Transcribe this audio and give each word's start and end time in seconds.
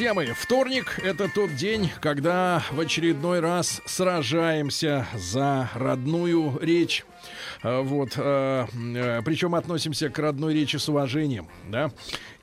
Друзья 0.00 0.14
мои, 0.14 0.28
вторник— 0.28 0.98
это 1.04 1.28
тот 1.28 1.54
день, 1.56 1.90
когда 2.00 2.62
в 2.70 2.80
очередной 2.80 3.40
раз 3.40 3.82
сражаемся 3.84 5.06
за 5.14 5.68
родную 5.74 6.58
речь. 6.62 7.04
А, 7.62 7.82
Вот, 7.82 8.14
а, 8.16 8.66
э, 8.74 9.20
причем 9.22 9.54
относимся 9.54 10.08
к 10.08 10.18
родной 10.18 10.54
речи 10.54 10.76
с 10.76 10.88
уважением, 10.88 11.48
да 11.68 11.90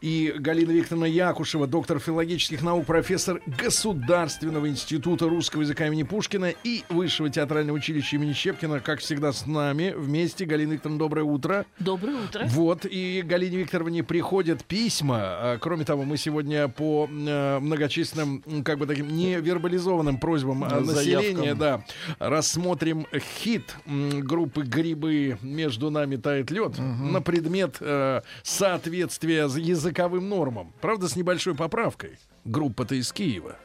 и 0.07 0.33
Галина 0.37 0.71
Викторовна 0.71 1.05
Якушева, 1.05 1.67
доктор 1.67 1.99
филологических 1.99 2.61
наук, 2.61 2.85
профессор 2.85 3.41
Государственного 3.45 4.69
института 4.69 5.27
русского 5.27 5.63
языка 5.63 5.85
имени 5.87 6.03
Пушкина 6.03 6.53
и 6.63 6.83
Высшего 6.87 7.29
театрального 7.29 7.75
училища 7.75 8.15
имени 8.15 8.31
Щепкина, 8.31 8.79
как 8.79 8.99
всегда, 8.99 9.33
с 9.33 9.45
нами 9.45 9.93
вместе. 9.97 10.45
Галина 10.45 10.73
Викторовна, 10.73 10.99
доброе 10.99 11.23
утро. 11.23 11.65
Доброе 11.79 12.23
утро. 12.23 12.45
Вот, 12.47 12.85
и 12.85 13.21
Галине 13.21 13.57
Викторовне 13.57 14.01
приходят 14.01 14.63
письма. 14.63 15.17
А, 15.19 15.57
кроме 15.59 15.83
того, 15.83 16.03
мы 16.03 16.15
сегодня 16.15 16.69
по 16.69 17.09
э, 17.09 17.59
многочисленным, 17.59 18.63
как 18.63 18.77
бы 18.77 18.85
таким 18.85 19.09
невербализованным 19.09 20.19
просьбам 20.19 20.63
а, 20.63 20.79
населения, 20.79 21.53
да, 21.53 21.83
рассмотрим 22.19 23.07
хит 23.41 23.75
группы 23.85 24.63
«Грибы. 24.63 25.37
Между 25.41 25.89
нами 25.89 26.15
тает 26.15 26.49
лед» 26.49 26.79
угу. 26.79 26.81
на 26.81 27.21
предмет 27.21 27.75
э, 27.81 28.21
соответствия 28.43 29.49
языка 29.57 29.96
40 29.97 30.21
нормам. 30.21 30.73
Правда, 30.81 31.07
с 31.07 31.15
небольшой 31.15 31.55
поправкой. 31.55 32.17
Группа-то 32.45 32.95
из 32.95 33.11
Киева. 33.11 33.57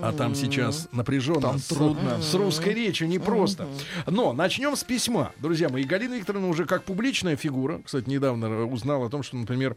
А 0.00 0.12
там 0.12 0.34
сейчас 0.34 0.88
напряженно, 0.92 1.40
там 1.42 1.60
трудно. 1.60 2.20
С, 2.20 2.34
русской 2.34 2.72
речью 2.72 3.08
непросто. 3.08 3.68
Но 4.06 4.32
начнем 4.32 4.74
с 4.74 4.84
письма. 4.84 5.32
Друзья 5.38 5.68
мои, 5.68 5.84
Галина 5.84 6.14
Викторовна 6.14 6.48
уже 6.48 6.64
как 6.64 6.84
публичная 6.84 7.36
фигура. 7.36 7.80
Кстати, 7.84 8.08
недавно 8.08 8.64
узнал 8.64 9.04
о 9.04 9.10
том, 9.10 9.22
что, 9.22 9.36
например, 9.36 9.76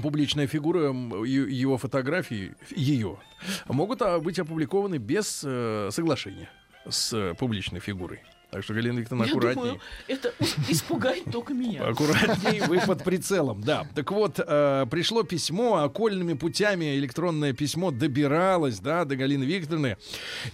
публичная 0.00 0.46
фигура, 0.46 0.92
его 1.24 1.76
фотографии, 1.76 2.54
ее, 2.70 3.18
могут 3.66 4.00
а, 4.02 4.20
быть 4.20 4.38
опубликованы 4.38 4.96
без 4.96 5.42
э, 5.44 5.88
соглашения 5.90 6.48
с 6.88 7.12
э, 7.12 7.34
публичной 7.34 7.80
фигурой. 7.80 8.20
Так 8.52 8.62
что, 8.64 8.74
Галина 8.74 8.98
Викторовна, 8.98 9.24
Я 9.24 9.30
аккуратней. 9.30 9.62
думаю, 9.62 9.80
это 10.08 10.34
испугает 10.68 11.24
только 11.32 11.54
меня. 11.54 11.84
Аккуратней, 11.88 12.60
вы 12.66 12.80
под 12.80 13.02
прицелом, 13.02 13.62
да. 13.62 13.86
Так 13.94 14.12
вот, 14.12 14.38
э, 14.38 14.86
пришло 14.90 15.22
письмо, 15.22 15.78
окольными 15.82 16.34
путями 16.34 16.94
электронное 16.98 17.54
письмо 17.54 17.90
добиралось, 17.90 18.78
да, 18.78 19.06
до 19.06 19.16
Галины 19.16 19.44
Викторовны. 19.44 19.96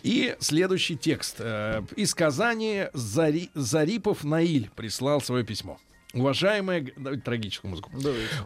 И 0.05 0.37
следующий 0.39 0.97
текст. 0.97 1.37
Э, 1.41 1.83
из 1.97 2.15
Казани 2.15 2.85
Зари- 2.95 3.51
Зарипов 3.55 4.23
Наиль 4.23 4.71
прислал 4.77 5.21
свое 5.21 5.43
письмо. 5.45 5.77
Уважаемая... 6.15 6.87
Давайте 6.97 7.23
трагическую 7.25 7.73
музыку. 7.73 7.91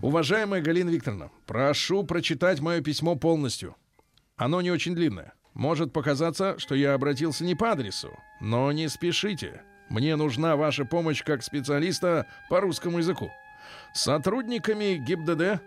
Уважаемая 0.01 0.63
Галина 0.63 0.89
Викторовна, 0.89 1.31
прошу 1.47 2.05
прочитать 2.05 2.61
мое 2.61 2.81
письмо 2.81 3.17
полностью. 3.17 3.77
Оно 4.37 4.63
не 4.63 4.71
очень 4.71 4.95
длинное. 4.95 5.35
Может 5.55 5.93
показаться, 5.93 6.59
что 6.59 6.75
я 6.75 6.95
обратился 6.95 7.45
не 7.45 7.55
по 7.55 7.73
адресу, 7.73 8.19
но 8.41 8.73
не 8.73 8.89
спешите. 8.89 9.63
Мне 9.89 10.17
нужна 10.17 10.57
ваша 10.57 10.85
помощь 10.85 11.23
как 11.23 11.43
специалиста 11.43 12.27
по 12.49 12.61
русскому 12.61 12.99
языку. 12.99 13.31
Сотрудниками 13.93 14.95
ГИБДД 14.97 15.61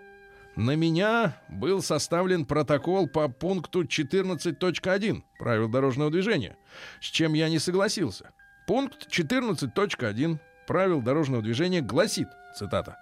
на 0.55 0.75
меня 0.75 1.37
был 1.49 1.81
составлен 1.81 2.45
протокол 2.45 3.07
по 3.07 3.27
пункту 3.27 3.83
14.1 3.83 5.23
правил 5.37 5.67
дорожного 5.67 6.09
движения, 6.09 6.57
с 7.01 7.05
чем 7.05 7.33
я 7.33 7.49
не 7.49 7.59
согласился. 7.59 8.31
Пункт 8.65 9.07
14.1 9.09 10.39
правил 10.65 11.01
дорожного 11.01 11.43
движения 11.43 11.81
гласит, 11.81 12.29
цитата, 12.57 12.97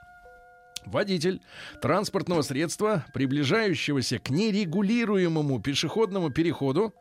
Водитель 0.85 1.41
транспортного 1.81 2.41
средства, 2.41 3.05
приближающегося 3.13 4.19
к 4.19 4.29
нерегулируемому 4.29 5.61
пешеходному 5.61 6.29
переходу, 6.29 6.93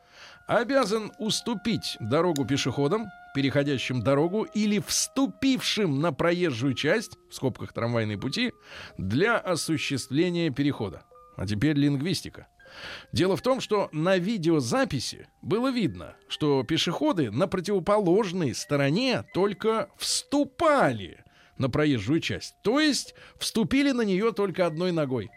обязан 0.46 1.12
уступить 1.18 1.96
дорогу 2.00 2.44
пешеходам, 2.44 3.06
переходящим 3.34 4.02
дорогу 4.02 4.42
или 4.42 4.78
вступившим 4.78 6.00
на 6.00 6.12
проезжую 6.12 6.74
часть, 6.74 7.16
в 7.30 7.34
скобках 7.34 7.72
трамвайные 7.72 8.18
пути, 8.18 8.52
для 8.98 9.38
осуществления 9.38 10.50
перехода. 10.50 11.02
А 11.36 11.46
теперь 11.46 11.76
лингвистика. 11.76 12.48
Дело 13.12 13.36
в 13.36 13.42
том, 13.42 13.60
что 13.60 13.88
на 13.92 14.16
видеозаписи 14.16 15.28
было 15.42 15.70
видно, 15.70 16.16
что 16.28 16.62
пешеходы 16.62 17.30
на 17.30 17.46
противоположной 17.46 18.54
стороне 18.54 19.24
только 19.34 19.90
вступали 19.96 21.24
на 21.62 21.70
проезжую 21.70 22.20
часть. 22.20 22.54
То 22.62 22.80
есть 22.80 23.14
вступили 23.38 23.92
на 23.92 24.02
нее 24.02 24.32
только 24.32 24.66
одной 24.66 24.92
ногой. 24.92 25.30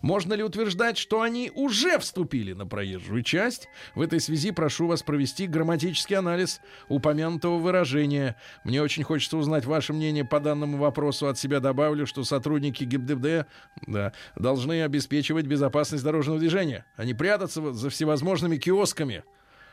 Можно 0.00 0.34
ли 0.34 0.42
утверждать, 0.42 0.96
что 0.96 1.20
они 1.22 1.50
уже 1.54 1.98
вступили 1.98 2.52
на 2.52 2.66
проезжую 2.66 3.22
часть? 3.22 3.68
В 3.94 4.00
этой 4.00 4.20
связи 4.20 4.52
прошу 4.52 4.86
вас 4.86 5.02
провести 5.02 5.46
грамматический 5.46 6.16
анализ 6.16 6.60
упомянутого 6.88 7.58
выражения. 7.58 8.36
Мне 8.64 8.82
очень 8.82 9.04
хочется 9.04 9.36
узнать 9.36 9.64
ваше 9.64 9.92
мнение 9.92 10.24
по 10.24 10.40
данному 10.40 10.78
вопросу. 10.78 11.28
От 11.28 11.38
себя 11.38 11.60
добавлю, 11.60 12.06
что 12.06 12.24
сотрудники 12.24 12.84
ГИБДД 12.84 13.46
да, 13.86 14.12
должны 14.36 14.82
обеспечивать 14.82 15.46
безопасность 15.46 16.04
дорожного 16.04 16.38
движения, 16.38 16.84
а 16.96 17.04
не 17.04 17.14
прятаться 17.14 17.72
за 17.72 17.90
всевозможными 17.90 18.56
киосками. 18.56 19.24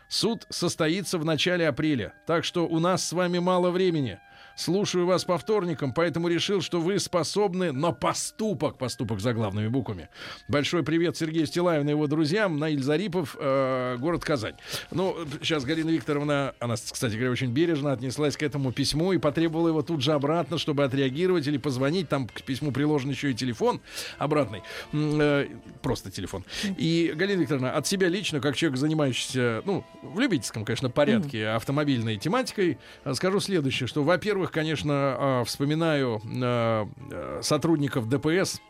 Суд 0.10 0.46
состоится 0.50 1.18
в 1.18 1.26
начале 1.26 1.68
апреля, 1.68 2.14
так 2.26 2.46
что 2.46 2.68
у 2.68 2.80
нас 2.80 3.06
с 3.06 3.14
вами 3.14 3.40
мало 3.40 3.72
времени. 3.72 4.20
Слушаю 4.58 5.06
вас 5.06 5.24
по 5.24 5.38
вторникам, 5.38 5.94
поэтому 5.94 6.28
решил, 6.28 6.62
что 6.62 6.82
вы 6.82 6.98
способны 6.98 7.72
на 7.72 7.92
поступок, 7.92 8.80
поступок 8.80 9.20
за 9.20 9.34
главными 9.34 9.68
буквами. 9.68 10.10
Большой 10.48 10.82
привет 10.82 11.16
Сергею 11.16 11.46
Стилаеву 11.46 11.86
и 11.88 11.92
его 11.92 12.08
друзьям, 12.08 12.58
Наиль 12.58 12.82
Зарипов, 12.82 13.38
э, 13.40 13.98
город 14.00 14.26
Казань. 14.26 14.56
Ну, 14.90 15.16
сейчас 15.44 15.64
Галина 15.64 15.92
Викторовна, 15.92 16.56
она, 16.60 16.74
кстати 16.74 17.14
говоря, 17.14 17.30
очень 17.30 17.52
бережно 17.52 17.92
отнеслась 17.92 18.36
к 18.36 18.42
этому 18.42 18.72
письму 18.72 19.14
и 19.14 19.20
потребовала 19.20 19.68
его 19.68 19.84
тут 19.84 20.02
же 20.02 20.14
обратно, 20.14 20.58
чтобы 20.58 20.84
отреагировать 20.84 21.46
или 21.46 21.60
позвонить. 21.60 22.10
Там 22.10 22.28
к 22.28 22.42
письму 22.42 22.72
приложен 22.72 23.12
еще 23.12 23.30
и 23.30 23.36
телефон 23.36 23.80
обратный. 24.18 24.64
Э, 24.92 25.46
просто 25.84 26.10
телефон. 26.10 26.44
И, 26.78 27.14
Галина 27.16 27.42
Викторовна, 27.42 27.74
от 27.74 27.86
себя 27.86 28.08
лично, 28.08 28.40
как 28.40 28.56
человек, 28.56 28.80
занимающийся, 28.80 29.62
ну, 29.66 29.86
в 30.02 30.20
любительском, 30.20 30.66
конечно, 30.66 30.90
порядке 30.90 31.50
автомобильной 31.50 32.18
тематикой, 32.18 32.80
э, 33.04 33.14
скажу 33.14 33.40
следующее, 33.40 33.86
что, 33.86 34.02
во-первых, 34.02 34.47
конечно, 34.52 35.18
э, 35.20 35.44
вспоминаю 35.46 36.22
э, 36.24 36.86
э, 37.12 37.40
сотрудников 37.42 38.08
ДПС, 38.10 38.62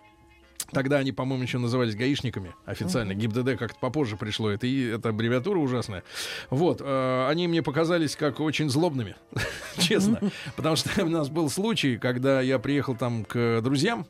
Тогда 0.72 0.98
они, 0.98 1.12
по-моему, 1.12 1.44
еще 1.44 1.60
назывались 1.60 1.96
гаишниками 1.96 2.54
официально. 2.66 3.14
ГИБДД 3.14 3.58
как-то 3.58 3.80
попозже 3.80 4.18
пришло. 4.18 4.50
Это, 4.50 4.68
и, 4.68 4.88
это 4.88 5.10
аббревиатура 5.10 5.60
ужасная. 5.60 6.04
Вот. 6.50 6.82
э, 6.82 7.28
они 7.30 7.48
мне 7.48 7.64
показались 7.64 8.16
как 8.16 8.40
очень 8.40 8.70
злобными. 8.70 9.16
Честно. 9.78 10.20
Потому 10.56 10.76
что 10.76 11.06
у 11.06 11.10
нас 11.10 11.30
был 11.30 11.50
случай, 11.50 11.98
когда 11.98 12.42
я 12.42 12.60
приехал 12.60 12.96
там 12.96 13.24
к 13.24 13.62
друзьям, 13.62 14.06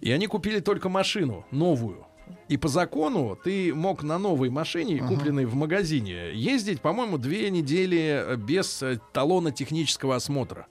и 0.00 0.10
они 0.10 0.26
купили 0.26 0.60
только 0.60 0.88
машину 0.88 1.46
новую. 1.50 2.06
И 2.48 2.56
по 2.56 2.68
закону 2.68 3.38
ты 3.42 3.72
мог 3.72 4.02
на 4.02 4.18
новой 4.18 4.50
машине, 4.50 4.98
купленной 4.98 5.44
в 5.44 5.54
магазине, 5.54 6.32
ездить, 6.34 6.80
по-моему, 6.80 7.18
две 7.18 7.50
недели 7.50 8.36
без 8.36 8.82
э, 8.82 8.98
талона 9.12 9.52
технического 9.52 10.16
осмотра. 10.16 10.66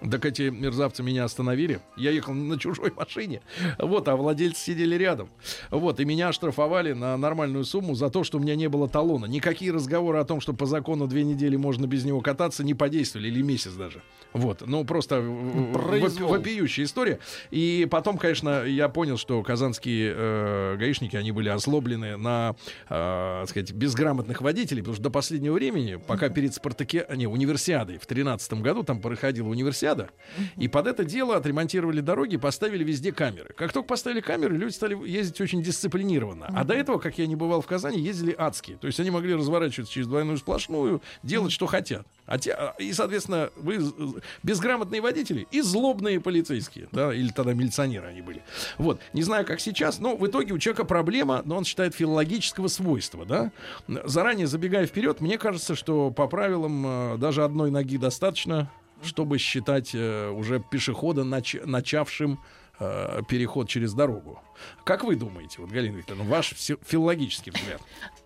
Так 0.00 0.24
эти 0.26 0.42
мерзавцы 0.50 1.02
меня 1.02 1.24
остановили. 1.24 1.80
Я 1.96 2.10
ехал 2.10 2.34
на 2.34 2.58
чужой 2.58 2.92
машине. 2.96 3.40
Вот, 3.78 4.08
а 4.08 4.16
владельцы 4.16 4.62
сидели 4.62 4.96
рядом. 4.96 5.30
Вот, 5.70 6.00
и 6.00 6.04
меня 6.04 6.28
оштрафовали 6.28 6.92
на 6.92 7.16
нормальную 7.16 7.64
сумму 7.64 7.94
за 7.94 8.10
то, 8.10 8.24
что 8.24 8.38
у 8.38 8.40
меня 8.40 8.54
не 8.56 8.68
было 8.68 8.88
талона. 8.88 9.26
Никакие 9.26 9.72
разговоры 9.72 10.18
о 10.18 10.24
том, 10.24 10.40
что 10.40 10.52
по 10.52 10.66
закону 10.66 11.06
две 11.06 11.24
недели 11.24 11.56
можно 11.56 11.86
без 11.86 12.04
него 12.04 12.20
кататься, 12.20 12.64
не 12.64 12.74
подействовали. 12.74 13.28
Или 13.28 13.42
месяц 13.42 13.72
даже. 13.72 14.02
Вот, 14.34 14.64
ну 14.66 14.84
просто 14.84 15.24
Произвол. 15.72 16.30
вопиющая 16.30 16.84
история. 16.84 17.20
И 17.52 17.86
потом, 17.88 18.18
конечно, 18.18 18.64
я 18.64 18.88
понял, 18.88 19.16
что 19.16 19.40
казанские 19.44 20.12
э, 20.14 20.76
гаишники, 20.76 21.14
они 21.14 21.30
были 21.30 21.48
озлоблены 21.48 22.16
на, 22.16 22.56
э, 22.88 23.40
так 23.42 23.48
сказать, 23.48 23.72
безграмотных 23.72 24.42
водителей, 24.42 24.82
потому 24.82 24.94
что 24.94 25.04
до 25.04 25.10
последнего 25.10 25.54
времени, 25.54 26.00
пока 26.04 26.30
перед 26.30 26.52
Спартаке, 26.52 27.06
не, 27.14 27.28
универсиадой 27.28 27.96
в 27.98 28.06
2013 28.08 28.54
году 28.54 28.82
там 28.82 29.00
проходила 29.00 29.48
универсиада, 29.48 29.93
и 30.56 30.68
под 30.68 30.86
это 30.86 31.04
дело 31.04 31.36
отремонтировали 31.36 32.00
дороги, 32.00 32.36
поставили 32.36 32.84
везде 32.84 33.12
камеры. 33.12 33.54
Как 33.56 33.72
только 33.72 33.88
поставили 33.88 34.20
камеры, 34.20 34.56
люди 34.56 34.72
стали 34.72 34.96
ездить 35.08 35.40
очень 35.40 35.62
дисциплинированно. 35.62 36.46
А 36.48 36.64
до 36.64 36.74
этого, 36.74 36.98
как 36.98 37.18
я 37.18 37.26
не 37.26 37.36
бывал 37.36 37.60
в 37.60 37.66
Казани, 37.66 37.98
ездили 38.00 38.34
адские. 38.36 38.76
То 38.78 38.86
есть 38.86 38.98
они 39.00 39.10
могли 39.10 39.34
разворачиваться 39.34 39.92
через 39.92 40.06
двойную 40.06 40.38
сплошную, 40.38 41.02
делать, 41.22 41.52
что 41.52 41.66
хотят. 41.66 42.06
А 42.26 42.38
те, 42.38 42.52
а, 42.52 42.74
и, 42.78 42.92
соответственно, 42.92 43.50
вы 43.56 43.78
безграмотные 44.42 45.00
водители 45.00 45.46
и 45.50 45.60
злобные 45.60 46.20
полицейские, 46.20 46.88
да, 46.90 47.12
или 47.14 47.28
тогда 47.28 47.52
милиционеры 47.52 48.08
они 48.08 48.22
были. 48.22 48.42
Вот, 48.78 49.00
не 49.12 49.22
знаю, 49.22 49.44
как 49.44 49.60
сейчас, 49.60 49.98
но 49.98 50.16
в 50.16 50.26
итоге 50.26 50.54
у 50.54 50.58
человека 50.58 50.84
проблема, 50.84 51.42
но 51.44 51.56
он 51.56 51.64
считает 51.64 51.94
филологического 51.94 52.68
свойства, 52.68 53.26
да. 53.26 53.52
Заранее 54.04 54.46
забегая 54.46 54.86
вперед, 54.86 55.20
мне 55.20 55.38
кажется, 55.38 55.74
что 55.74 56.10
по 56.10 56.26
правилам 56.26 56.84
э, 56.86 57.16
даже 57.18 57.44
одной 57.44 57.70
ноги 57.70 57.98
достаточно, 57.98 58.70
чтобы 59.04 59.38
считать 59.38 59.94
э, 59.94 60.28
уже 60.30 60.60
пешехода 60.60 61.22
нач- 61.22 61.64
начавшим 61.66 62.38
э, 62.80 63.22
переход 63.28 63.68
через 63.68 63.94
дорогу. 63.94 64.40
Как 64.84 65.04
вы 65.04 65.16
думаете, 65.16 65.56
вот, 65.58 65.70
Галина 65.70 65.96
Викторовна, 65.96 66.24
ваш 66.28 66.52
фи- 66.54 66.76
филологический 66.86 67.52
взгляд? 67.52 67.80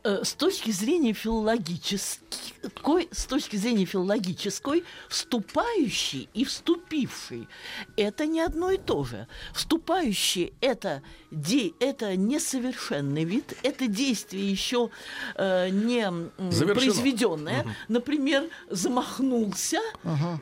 Э, 0.04 0.22
С 0.24 0.32
точки 0.34 0.70
зрения 0.70 1.12
филологической, 1.12 3.08
с 3.12 3.24
точки 3.26 3.56
зрения 3.56 3.84
филологической, 3.84 4.84
вступающий 5.08 6.28
и 6.34 6.44
вступивший– 6.44 7.48
это 7.96 8.26
не 8.26 8.40
одно 8.40 8.70
и 8.70 8.78
то 8.78 9.04
же. 9.04 9.26
Вступающий– 9.54 10.52
это, 10.60 11.02
де, 11.30 11.72
это 11.80 12.16
несовершенный 12.16 13.24
вид, 13.24 13.56
это 13.62 13.86
действие 13.86 14.50
еще 14.50 14.90
э, 15.34 15.68
не 15.70 16.10
Завершено. 16.50 16.74
произведенное. 16.74 17.66
Например, 17.88 18.48
замахнулся 18.70 19.80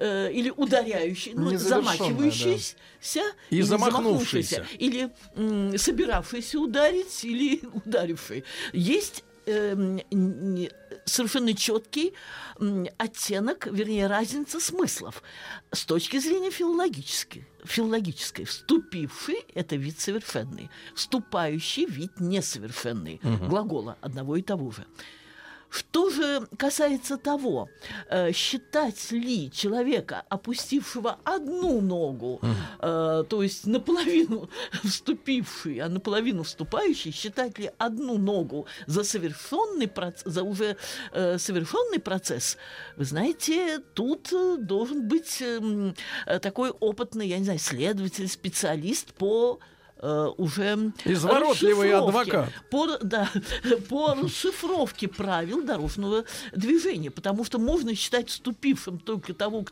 э, 0.01 0.31
или 0.33 0.51
ударяющий, 0.51 1.33
ну, 1.35 1.57
замахивающийся 1.57 3.23
И 3.51 3.57
или 3.57 3.63
замахнувшийся. 3.63 4.67
или 4.79 5.11
собиравшийся 5.77 6.59
ударить, 6.59 7.25
или 7.25 7.61
ударивший. 7.85 8.45
Есть 8.73 9.25
эм, 9.47 10.01
совершенно 11.05 11.55
четкий 11.55 12.15
оттенок, 12.99 13.67
вернее, 13.67 14.07
разница 14.07 14.61
смыслов 14.61 15.23
с 15.73 15.85
точки 15.85 16.19
зрения 16.19 16.51
филологической. 16.51 17.47
Филологической. 17.65 18.45
Вступивший– 18.45 19.45
это 19.55 19.77
вид 19.77 19.99
совершенный. 20.01 20.71
Вступающий– 20.95 21.87
вид 21.87 22.21
несовершенный. 22.21 23.21
Глагола 23.49 23.97
одного 24.01 24.37
и 24.37 24.43
того 24.43 24.71
же. 24.71 24.87
Что 25.69 26.11
же 26.11 26.47
касается 26.59 27.17
того, 27.17 27.69
э, 28.09 28.33
считать 28.33 29.11
ли 29.11 29.51
человека, 29.51 30.23
опустившего 30.29 31.19
одну 31.25 31.81
ногу, 31.81 32.41
э, 32.81 33.25
то 33.29 33.43
есть 33.43 33.67
наполовину 33.67 34.49
вступивший, 34.85 35.79
а 35.81 35.89
наполовину 35.89 36.43
вступающий, 36.45 37.13
считать 37.13 37.59
ли 37.59 37.71
одну 37.79 38.17
ногу 38.17 38.67
за 38.87 39.05
совершенный 39.05 39.87
проц- 39.87 40.23
за 40.25 40.43
уже 40.43 40.77
э, 41.13 41.39
совершенный 41.39 41.99
процесс, 41.99 42.57
вы 42.97 43.05
знаете, 43.05 43.81
тут 43.95 44.33
э, 44.33 44.57
должен 44.59 45.09
быть 45.09 45.43
эм, 45.43 45.95
э, 46.27 46.39
такой 46.39 46.71
опытный, 46.71 47.29
я 47.29 47.39
не 47.39 47.45
знаю, 47.45 47.59
следователь, 47.59 48.29
специалист 48.29 49.13
по 49.15 49.59
э, 49.99 50.29
уже 50.37 50.93
Изворотливый 51.05 51.93
адвокат. 51.93 52.51
по, 52.71 52.99
да, 52.99 53.31
по 53.89 54.15
расшифровке 54.15 55.09
правил 55.09 55.63
дорожного 55.63 56.25
движения, 56.53 57.11
потому 57.11 57.45
что 57.45 57.59
можно 57.59 57.95
считать 57.95 58.29
вступившим 58.29 58.99
только 58.99 59.35
того, 59.35 59.65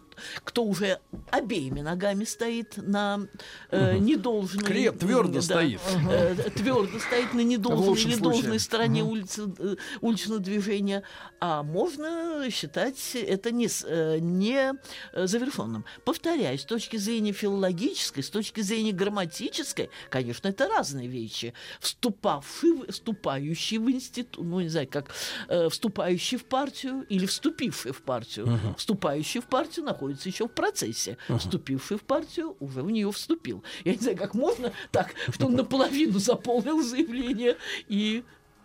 кто 0.44 0.64
уже 0.64 1.00
обеими 1.30 1.80
ногами 1.80 2.24
стоит 2.24 2.76
на 2.76 3.26
э, 3.70 3.98
недолжной... 3.98 4.64
Креп 4.64 4.98
твердо 4.98 5.34
да, 5.34 5.42
стоит. 5.42 5.80
э, 6.10 6.34
твердо 6.54 6.98
стоит 6.98 7.34
на 7.34 7.40
недолжной 7.40 8.00
или 8.00 8.16
должной 8.16 8.58
стороне 8.58 9.02
улицы, 9.02 9.52
э, 9.58 9.76
уличного 10.00 10.40
движения, 10.40 11.02
а 11.40 11.62
можно 11.62 12.48
считать 12.50 13.14
это 13.14 13.50
не, 13.50 13.68
э, 13.84 14.18
не 14.18 14.72
э, 15.12 15.26
завершенным. 15.26 15.84
Повторяю, 16.04 16.58
с 16.58 16.64
точки 16.64 16.96
зрения 16.96 17.32
филологической, 17.32 18.22
с 18.22 18.30
точки 18.30 18.60
зрения 18.60 18.92
грамматической, 18.92 19.90
конечно, 20.14 20.46
это 20.46 20.68
разные 20.68 21.08
вещи. 21.08 21.54
Вступавший, 21.80 22.86
вступающий 22.88 23.78
в 23.78 23.90
институт, 23.90 24.44
ну, 24.46 24.60
не 24.60 24.68
знаю, 24.68 24.86
как 24.88 25.10
э, 25.48 25.68
вступающий 25.68 26.38
в 26.38 26.44
партию 26.44 27.04
или 27.08 27.26
вступивший 27.26 27.90
в 27.90 28.02
партию. 28.02 28.60
Вступающий 28.78 29.40
в 29.40 29.46
партию 29.46 29.86
находится 29.86 30.28
еще 30.28 30.46
в 30.46 30.52
процессе. 30.52 31.16
Вступивший 31.38 31.96
в 31.96 32.02
партию 32.02 32.56
уже 32.60 32.82
в 32.82 32.90
нее 32.92 33.10
вступил. 33.10 33.64
Я 33.84 33.94
не 33.94 33.98
знаю, 33.98 34.16
как 34.16 34.34
можно 34.34 34.72
так, 34.92 35.14
что 35.30 35.46
он 35.46 35.56
наполовину 35.56 36.20
заполнил 36.20 36.80
заявление 36.80 37.56
и 37.88 38.22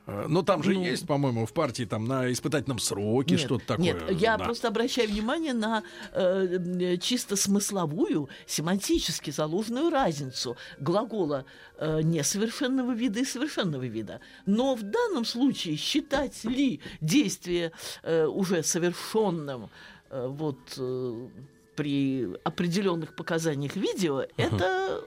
Э, 0.09 0.25
Ну, 0.27 0.44
там 0.44 0.63
же 0.63 0.73
Ну. 0.73 0.83
есть, 0.83 1.07
по-моему, 1.07 1.45
в 1.45 1.53
партии 1.53 1.85
там 1.85 2.06
на 2.06 2.31
испытательном 2.31 2.79
сроке 2.79 3.38
что-то 3.38 3.65
такое. 3.65 3.85
Нет, 3.85 4.11
я 4.11 4.38
да. 4.38 4.45
просто 4.45 4.67
обращаю 4.67 5.09
внимание 5.09 5.53
на 5.53 5.83
э, 6.13 6.97
чисто 7.01 7.35
смысловую, 7.35 8.29
семантически 8.45 9.31
заложенную 9.31 9.89
разницу 9.89 10.57
глагола 10.79 11.45
э, 11.77 12.01
несовершенного 12.01 12.91
вида 12.91 13.19
и 13.19 13.25
совершенного 13.25 13.83
вида. 13.83 14.19
Но 14.45 14.75
в 14.75 14.83
данном 14.83 15.25
случае 15.25 15.75
считать 15.77 16.44
ли 16.44 16.79
действие 17.01 17.71
э, 18.03 18.25
уже 18.25 18.63
совершенным 18.63 19.69
э, 20.09 20.27
вот 20.27 20.57
э, 20.77 21.27
при 21.75 22.27
определенных 22.44 23.15
показаниях 23.15 23.75
видео, 23.75 24.25
это 24.38 25.03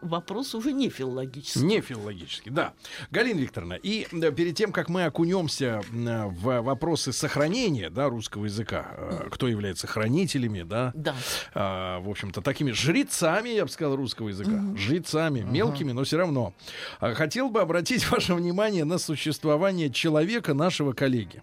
вопрос 0.00 0.54
уже 0.54 0.72
не 0.72 0.88
филологический. 0.90 1.62
Не 1.62 1.80
филологически, 1.80 2.48
да. 2.48 2.72
Галина 3.10 3.38
Викторовна, 3.40 3.74
и 3.74 4.06
перед 4.10 4.56
тем, 4.56 4.72
как 4.72 4.88
мы 4.88 5.04
окунемся 5.04 5.82
в 5.90 6.60
вопросы 6.60 7.12
сохранения 7.12 7.90
да, 7.90 8.08
русского 8.08 8.44
языка, 8.46 8.86
э, 8.96 9.28
кто 9.30 9.48
является 9.48 9.86
хранителями, 9.86 10.62
да, 10.62 10.92
Да. 10.94 11.14
а, 11.54 12.00
в 12.00 12.08
общем-то, 12.08 12.40
такими 12.42 12.72
жрецами, 12.72 13.50
я 13.50 13.64
бы 13.64 13.70
сказал, 13.70 13.96
русского 13.96 14.28
языка. 14.28 14.62
Жрецами, 14.76 15.40
мелкими, 15.40 15.92
но 15.92 16.04
все 16.04 16.18
равно. 16.18 16.54
А, 17.00 17.14
Хотел 17.14 17.48
бы 17.50 17.60
обратить 17.60 18.06
ваше 18.10 18.34
внимание 18.34 18.84
на 18.84 18.98
существование 18.98 19.90
человека, 19.90 20.54
нашего 20.54 20.92
коллеги. 20.92 21.42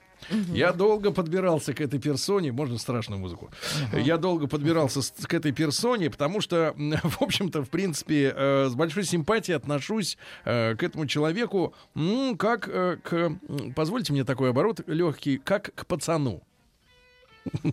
Я 0.53 0.73
долго 0.73 1.11
подбирался 1.11 1.73
к 1.73 1.81
этой 1.81 1.99
персоне, 1.99 2.51
можно 2.51 2.77
страшную 2.77 3.19
музыку. 3.19 3.49
Я 3.93 4.17
долго 4.17 4.47
подбирался 4.47 5.01
с- 5.01 5.11
к 5.11 5.33
этой 5.33 5.51
персоне, 5.51 6.09
потому 6.09 6.41
что, 6.41 6.73
в 7.03 7.21
общем-то, 7.21 7.63
в 7.63 7.69
принципе, 7.69 8.33
э, 8.35 8.67
с 8.69 8.75
большой 8.75 9.03
симпатией 9.05 9.55
отношусь 9.55 10.17
э, 10.45 10.75
к 10.75 10.83
этому 10.83 11.05
человеку, 11.07 11.73
м, 11.95 12.37
как 12.37 12.67
э, 12.67 12.97
к, 13.03 13.31
позвольте 13.75 14.13
мне 14.13 14.23
такой 14.23 14.49
оборот 14.49 14.81
легкий, 14.87 15.37
как 15.37 15.73
к 15.75 15.85
пацану. 15.85 16.41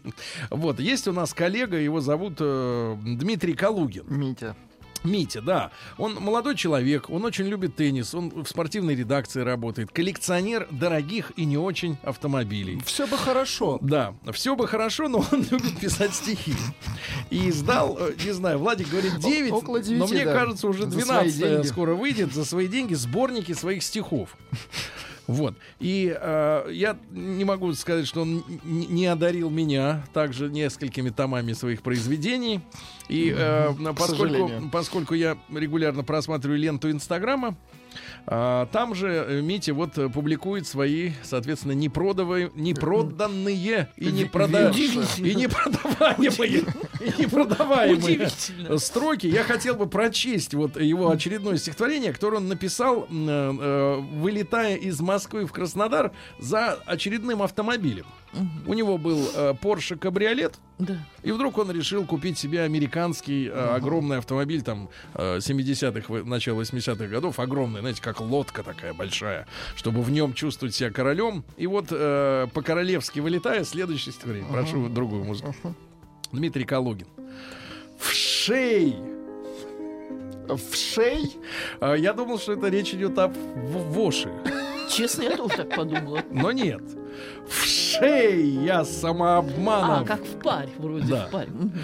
Вот, 0.51 0.81
есть 0.81 1.09
у 1.09 1.13
нас 1.13 1.35
коллега, 1.35 1.77
его 1.77 2.01
зовут 2.01 2.35
э, 2.41 2.97
Дмитрий 3.05 3.55
Калугин. 3.55 4.05
Митя. 4.09 4.57
Митя, 5.05 5.41
да. 5.41 5.71
Он 5.99 6.15
молодой 6.15 6.57
человек, 6.57 7.11
он 7.11 7.25
очень 7.25 7.47
любит 7.47 7.77
теннис, 7.77 8.15
он 8.15 8.31
в 8.31 8.47
спортивной 8.47 8.95
редакции 8.95 9.41
работает, 9.43 9.91
коллекционер 9.91 10.69
дорогих 10.71 11.33
и 11.37 11.45
не 11.45 11.59
очень 11.59 11.97
автомобилей. 12.03 12.81
Все 12.85 13.07
бы 13.07 13.17
хорошо. 13.17 13.79
Да, 13.81 14.15
все 14.33 14.57
бы 14.57 14.67
хорошо, 14.67 15.09
но 15.09 15.25
он 15.31 15.43
любит 15.51 15.79
писать 15.79 16.15
стихи. 16.15 16.55
И 17.31 17.49
издал, 17.51 17.97
э, 17.99 18.15
не 18.25 18.33
знаю, 18.33 18.59
Владик 18.59 18.89
говорит 18.89 19.19
9, 19.19 19.53
около 19.53 19.79
но 19.79 19.83
девяти, 19.83 20.15
мне 20.15 20.25
да. 20.25 20.33
кажется, 20.33 20.69
уже 20.69 20.85
За 20.85 20.91
свои 20.93 21.05
12 21.05 21.39
деньги. 21.39 21.67
скоро 21.67 21.95
выйдет 21.95 22.33
за 22.33 22.45
свои 22.45 22.69
деньги 22.69 22.95
сборники 22.95 23.53
своих 23.53 23.83
стихов. 23.83 24.37
Вот. 25.27 25.55
И 25.81 26.17
э, 26.19 26.69
я 26.73 26.97
не 27.11 27.45
могу 27.45 27.73
сказать, 27.75 28.07
что 28.07 28.23
он 28.23 28.45
не 28.65 29.07
одарил 29.07 29.51
меня 29.51 30.05
также 30.13 30.49
несколькими 30.49 31.11
томами 31.11 31.53
своих 31.53 31.83
произведений. 31.83 32.61
И 33.09 33.35
э, 33.37 33.73
поскольку, 33.97 34.51
поскольку 34.71 35.15
я 35.15 35.37
регулярно 35.53 36.05
просматриваю 36.05 36.59
ленту 36.59 36.91
Инстаграма, 36.91 37.57
а, 38.27 38.67
там 38.67 38.95
же 38.95 39.09
э, 39.09 39.41
Митя 39.41 39.73
вот 39.73 39.93
публикует 40.13 40.67
свои, 40.67 41.13
соответственно, 41.23 41.73
непродавые, 41.73 42.51
непроданные 42.55 43.89
и 43.97 44.07
не 44.07 44.25
прода- 44.25 44.71
и 45.19 45.35
не 45.35 45.49
продаваемые, 45.49 46.65
и 47.01 47.21
не 47.21 47.27
продаваемые 47.27 48.29
строки. 48.79 49.29
Я 49.29 49.45
хотел 49.45 49.77
бы 49.77 49.87
прочесть 49.87 50.55
вот 50.55 50.79
его 50.81 51.11
очередное 51.11 51.57
стихотворение, 51.57 52.13
которое 52.13 52.39
он 52.39 52.49
написал, 52.49 53.07
э, 53.11 54.01
вылетая 54.15 54.77
из 54.77 55.01
Москвы 55.01 55.16
в 55.19 55.53
Краснодар 55.53 56.13
за 56.39 56.75
очередным 56.87 57.43
автомобилем. 57.43 58.07
У 58.67 58.75
него 58.75 58.99
был 58.99 59.19
э, 59.35 59.55
Porsche 59.63 59.97
кабриолет, 59.97 60.57
Да. 60.79 60.99
и 61.23 61.33
вдруг 61.33 61.57
он 61.59 61.71
решил 61.71 62.05
купить 62.05 62.37
себе 62.39 62.63
американский 62.63 63.49
э, 63.49 63.53
огромный 63.53 64.19
автомобиль, 64.19 64.63
там, 64.63 64.91
э, 65.15 65.39
70-х, 65.39 66.13
вы- 66.13 66.25
начала 66.25 66.61
80-х 66.61 67.07
годов, 67.07 67.39
огромный, 67.39 67.81
знаете, 67.81 68.03
как 68.03 68.21
лодка 68.21 68.63
такая 68.63 68.93
большая, 68.93 69.47
чтобы 69.75 70.03
в 70.03 70.11
нем 70.11 70.35
чувствовать 70.35 70.75
себя 70.75 70.91
королем. 70.91 71.45
И 71.57 71.67
вот 71.67 71.87
э, 71.91 72.47
по-королевски 72.53 73.21
вылетая, 73.21 73.65
следующее 73.65 74.13
стихотворение. 74.13 74.53
Прошу 74.53 74.89
другую 74.89 75.25
музыку. 75.25 75.55
Дмитрий 76.33 76.65
Калугин. 76.65 77.07
В 77.99 78.13
шей! 78.13 78.97
В 80.49 80.77
шей? 80.77 81.35
А, 81.81 81.95
Я 81.95 82.13
думал, 82.13 82.39
что 82.39 82.53
это 82.53 82.69
речь 82.69 82.93
идет 82.95 83.19
о 83.19 83.29
в- 83.29 83.93
воши. 83.95 84.31
Честно, 84.89 85.23
я 85.23 85.37
тоже 85.37 85.57
так 85.57 85.75
подумала. 85.75 86.23
Но 86.31 86.53
нет. 86.53 86.83
В 87.49 87.65
шей! 87.65 88.01
шей 88.01 88.47
я 88.65 88.85
самообманов. 88.85 90.03
А, 90.03 90.05
как 90.05 90.21
в 90.25 90.39
паре, 90.43 90.71
вроде 90.79 91.07
Да. 91.07 91.29
в. 91.31 91.35
Мгм. 91.47 91.73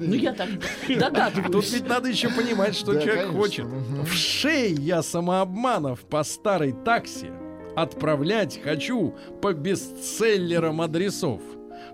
Ну, 0.00 0.12
я 0.14 0.32
так 0.32 0.48
Тут 0.88 0.98
догадываюсь. 0.98 1.72
ведь 1.72 1.88
надо 1.88 2.08
еще 2.08 2.28
понимать, 2.28 2.74
что 2.74 2.94
Да, 2.94 3.00
человек 3.00 3.26
конечно. 3.28 3.40
хочет. 3.40 3.66
В 3.66 4.12
шей 4.12 4.74
я 4.74 5.02
самообманов 5.02 6.00
по 6.00 6.24
старой 6.24 6.72
таксе 6.84 7.30
отправлять 7.76 8.60
хочу 8.62 9.14
по 9.40 9.52
бестселлерам 9.52 10.80
адресов. 10.80 11.40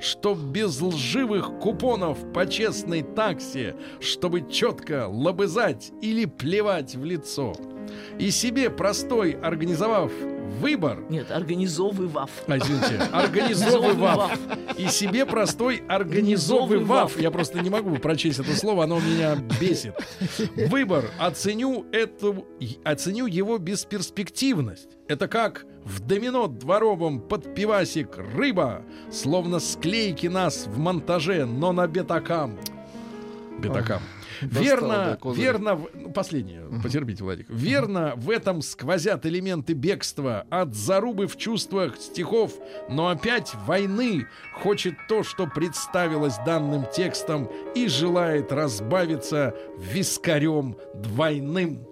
Чтоб 0.00 0.38
без 0.38 0.80
лживых 0.80 1.58
купонов 1.60 2.16
по 2.32 2.46
честной 2.46 3.02
таксе, 3.02 3.76
чтобы 4.00 4.50
четко 4.50 5.06
лобызать 5.06 5.92
или 6.00 6.24
плевать 6.24 6.94
в 6.94 7.04
лицо. 7.04 7.52
И 8.18 8.30
себе 8.30 8.70
простой 8.70 9.32
организовав 9.32 10.12
выбор, 10.60 10.98
Нет, 11.08 11.30
организовывав. 11.30 12.30
извините, 12.46 13.02
организовывав. 13.12 14.32
И 14.76 14.88
себе 14.88 15.24
простой 15.26 15.82
организовывав. 15.88 17.18
Я 17.18 17.30
просто 17.30 17.60
не 17.60 17.70
могу 17.70 17.96
прочесть 17.96 18.40
это 18.40 18.54
слово, 18.56 18.84
оно 18.84 19.00
меня 19.00 19.36
бесит. 19.60 19.94
Выбор. 20.68 21.04
Оценю 21.18 21.86
эту, 21.92 22.46
оценю 22.84 23.26
его 23.26 23.58
бесперспективность. 23.58 24.90
Это 25.08 25.28
как 25.28 25.64
в 25.84 26.00
домино 26.00 26.46
дворовом 26.46 27.20
под 27.20 27.54
пивасик 27.54 28.16
рыба, 28.34 28.82
словно 29.10 29.60
склейки 29.60 30.26
нас 30.26 30.66
в 30.66 30.78
монтаже, 30.78 31.46
но 31.46 31.72
на 31.72 31.86
бетакам. 31.86 32.58
Бетакам. 33.58 34.00
Верно, 34.40 34.88
да, 34.88 35.16
козырь. 35.16 35.42
верно, 35.44 35.76
в- 35.76 35.90
ну, 35.94 36.10
последнее, 36.12 36.62
потерпите, 36.82 37.22
Владик. 37.24 37.46
Верно, 37.48 38.14
в 38.16 38.30
этом 38.30 38.62
сквозят 38.62 39.26
элементы 39.26 39.72
бегства 39.74 40.46
от 40.50 40.74
зарубы 40.74 41.26
в 41.26 41.36
чувствах 41.36 41.96
стихов, 41.98 42.54
но 42.88 43.08
опять 43.08 43.54
войны 43.66 44.26
хочет 44.62 44.94
то, 45.08 45.22
что 45.22 45.46
представилось 45.46 46.36
данным 46.46 46.86
текстом 46.94 47.50
и 47.74 47.88
желает 47.88 48.52
разбавиться 48.52 49.54
вискарем 49.78 50.76
двойным. 50.94 51.86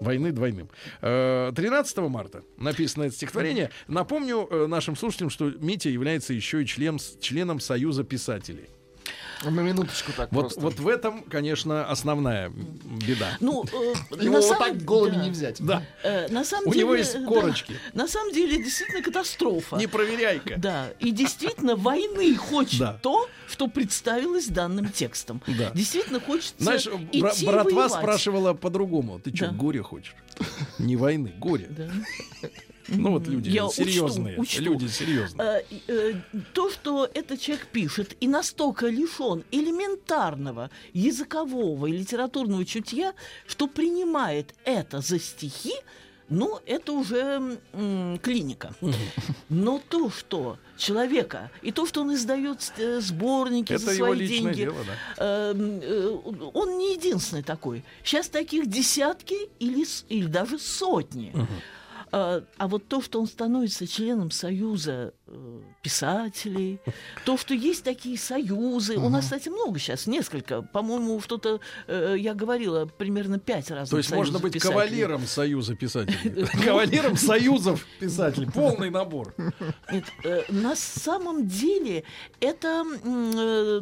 Войны 0.00 0.32
двойным. 0.32 0.68
Э, 1.00 1.52
13 1.54 2.08
марта 2.08 2.42
написано 2.58 3.04
это 3.04 3.14
стихотворение. 3.14 3.70
Напомню 3.88 4.46
э, 4.50 4.66
нашим 4.66 4.96
слушателям, 4.96 5.30
что 5.30 5.50
Митя 5.60 5.88
является 5.88 6.34
еще 6.34 6.62
и 6.62 6.66
член, 6.66 6.98
членом 7.20 7.60
Союза 7.60 8.02
писателей. 8.04 8.68
На 9.50 9.60
минуточку 9.60 10.12
так 10.16 10.32
Вот, 10.32 10.40
просто. 10.42 10.60
вот 10.60 10.78
в 10.80 10.88
этом, 10.88 11.22
конечно, 11.22 11.86
основная 11.88 12.50
беда. 12.50 13.36
Ну, 13.40 13.64
э, 13.64 13.94
Его 14.22 14.24
на 14.24 14.30
вот 14.40 14.44
самом- 14.44 14.58
так 14.58 14.82
голыми 14.84 15.16
да. 15.16 15.24
не 15.24 15.30
взять. 15.30 15.60
Да, 15.62 15.82
Э, 16.02 16.28
на 16.28 16.44
самом 16.44 16.68
у 16.68 16.72
деле, 16.72 16.84
него 16.84 16.94
есть 16.94 17.12
да, 17.18 17.26
корочки. 17.26 17.74
на 17.92 18.08
самом 18.08 18.32
деле, 18.32 18.56
действительно 18.62 19.02
катастрофа. 19.02 19.76
Не 19.76 19.86
проверяй-ка. 19.86 20.54
Да, 20.58 20.88
и 21.00 21.10
действительно 21.10 21.76
войны 21.76 22.34
хочет 22.36 22.78
Да. 22.80 22.98
то, 23.02 23.28
что 23.48 23.68
представилось 23.68 24.46
данным 24.46 24.88
текстом. 24.90 25.42
Да. 25.46 25.70
Действительно 25.74 26.20
хочется 26.20 26.54
Знаешь, 26.58 26.86
идти 26.86 27.20
бра- 27.20 27.32
братва 27.44 27.62
воевать. 27.82 27.92
спрашивала 27.92 28.54
по-другому. 28.54 29.18
Ты 29.20 29.34
что, 29.34 29.46
Да. 29.48 29.52
горе 29.52 29.82
хочешь? 29.82 30.14
Не 30.78 30.96
войны, 30.96 31.32
горе. 31.38 31.66
Да. 31.70 31.88
Ну 32.96 33.10
вот 33.12 33.26
люди 33.26 33.50
Я 33.50 33.66
учту, 33.66 33.84
серьезные. 33.84 34.38
учту. 34.38 34.62
Люди 34.62 34.86
серьезные. 34.86 35.46
Э, 35.48 35.62
э, 35.88 36.12
то, 36.52 36.70
что 36.70 37.08
этот 37.12 37.40
человек 37.40 37.66
пишет, 37.66 38.16
и 38.20 38.28
настолько 38.28 38.86
лишен 38.88 39.44
элементарного 39.50 40.70
языкового 40.92 41.86
и 41.86 41.92
литературного 41.92 42.64
чутья, 42.64 43.12
что 43.46 43.66
принимает 43.66 44.54
это 44.64 45.00
за 45.00 45.18
стихи, 45.18 45.74
ну, 46.30 46.58
это 46.64 46.92
уже 46.92 47.58
м, 47.74 48.18
клиника. 48.22 48.74
Но 49.50 49.80
то, 49.90 50.08
что 50.10 50.58
человека, 50.78 51.50
и 51.60 51.70
то, 51.70 51.86
что 51.86 52.00
он 52.00 52.14
издает 52.14 52.72
э, 52.78 53.00
сборники 53.00 53.74
Это 53.74 53.84
за 53.84 53.94
свои 53.94 54.26
деньги, 54.26 54.54
дело, 54.56 54.76
да. 55.18 55.50
Эм, 55.50 55.80
он 56.54 56.78
не 56.78 56.94
единственный 56.94 57.42
такой. 57.42 57.84
Сейчас 58.02 58.28
таких 58.28 58.66
десятки 58.68 59.36
или, 59.58 59.84
или 60.08 60.26
даже 60.26 60.58
сотни. 60.58 61.30
Э, 61.34 61.44
А 62.16 62.68
вот 62.68 62.86
то, 62.86 63.02
что 63.02 63.20
он 63.20 63.26
становится 63.26 63.88
членом 63.88 64.30
Союза 64.30 65.14
э, 65.26 65.60
писателей, 65.82 66.78
то, 67.24 67.36
что 67.36 67.54
есть 67.54 67.82
такие 67.82 68.16
союзы, 68.16 68.98
у 68.98 69.08
нас, 69.08 69.24
кстати, 69.24 69.48
много 69.48 69.80
сейчас, 69.80 70.06
несколько, 70.06 70.62
по-моему, 70.62 71.20
что-то 71.20 71.58
э, 71.88 72.14
я 72.16 72.34
говорила 72.34 72.86
примерно 72.86 73.40
пять 73.40 73.68
раз. 73.72 73.88
То 73.88 73.98
есть 73.98 74.12
можно 74.12 74.38
быть 74.38 74.56
кавалером 74.60 75.26
Союза 75.26 75.74
писателей. 75.74 76.46
Кавалером 76.64 77.16
Союзов 77.16 77.84
писателей. 77.98 78.48
Полный 78.48 78.90
набор. 78.90 79.34
Э, 80.22 80.42
на 80.50 80.76
самом 80.76 81.48
деле 81.48 82.04
это 82.38 82.84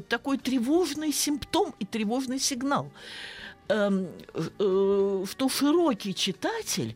такой 0.09 0.39
тревожный 0.39 1.13
симптом 1.13 1.75
и 1.79 1.85
тревожный 1.85 2.39
сигнал, 2.39 2.91
Эм, 3.73 4.09
что 5.27 5.49
широкий 5.49 6.15
читатель 6.15 6.95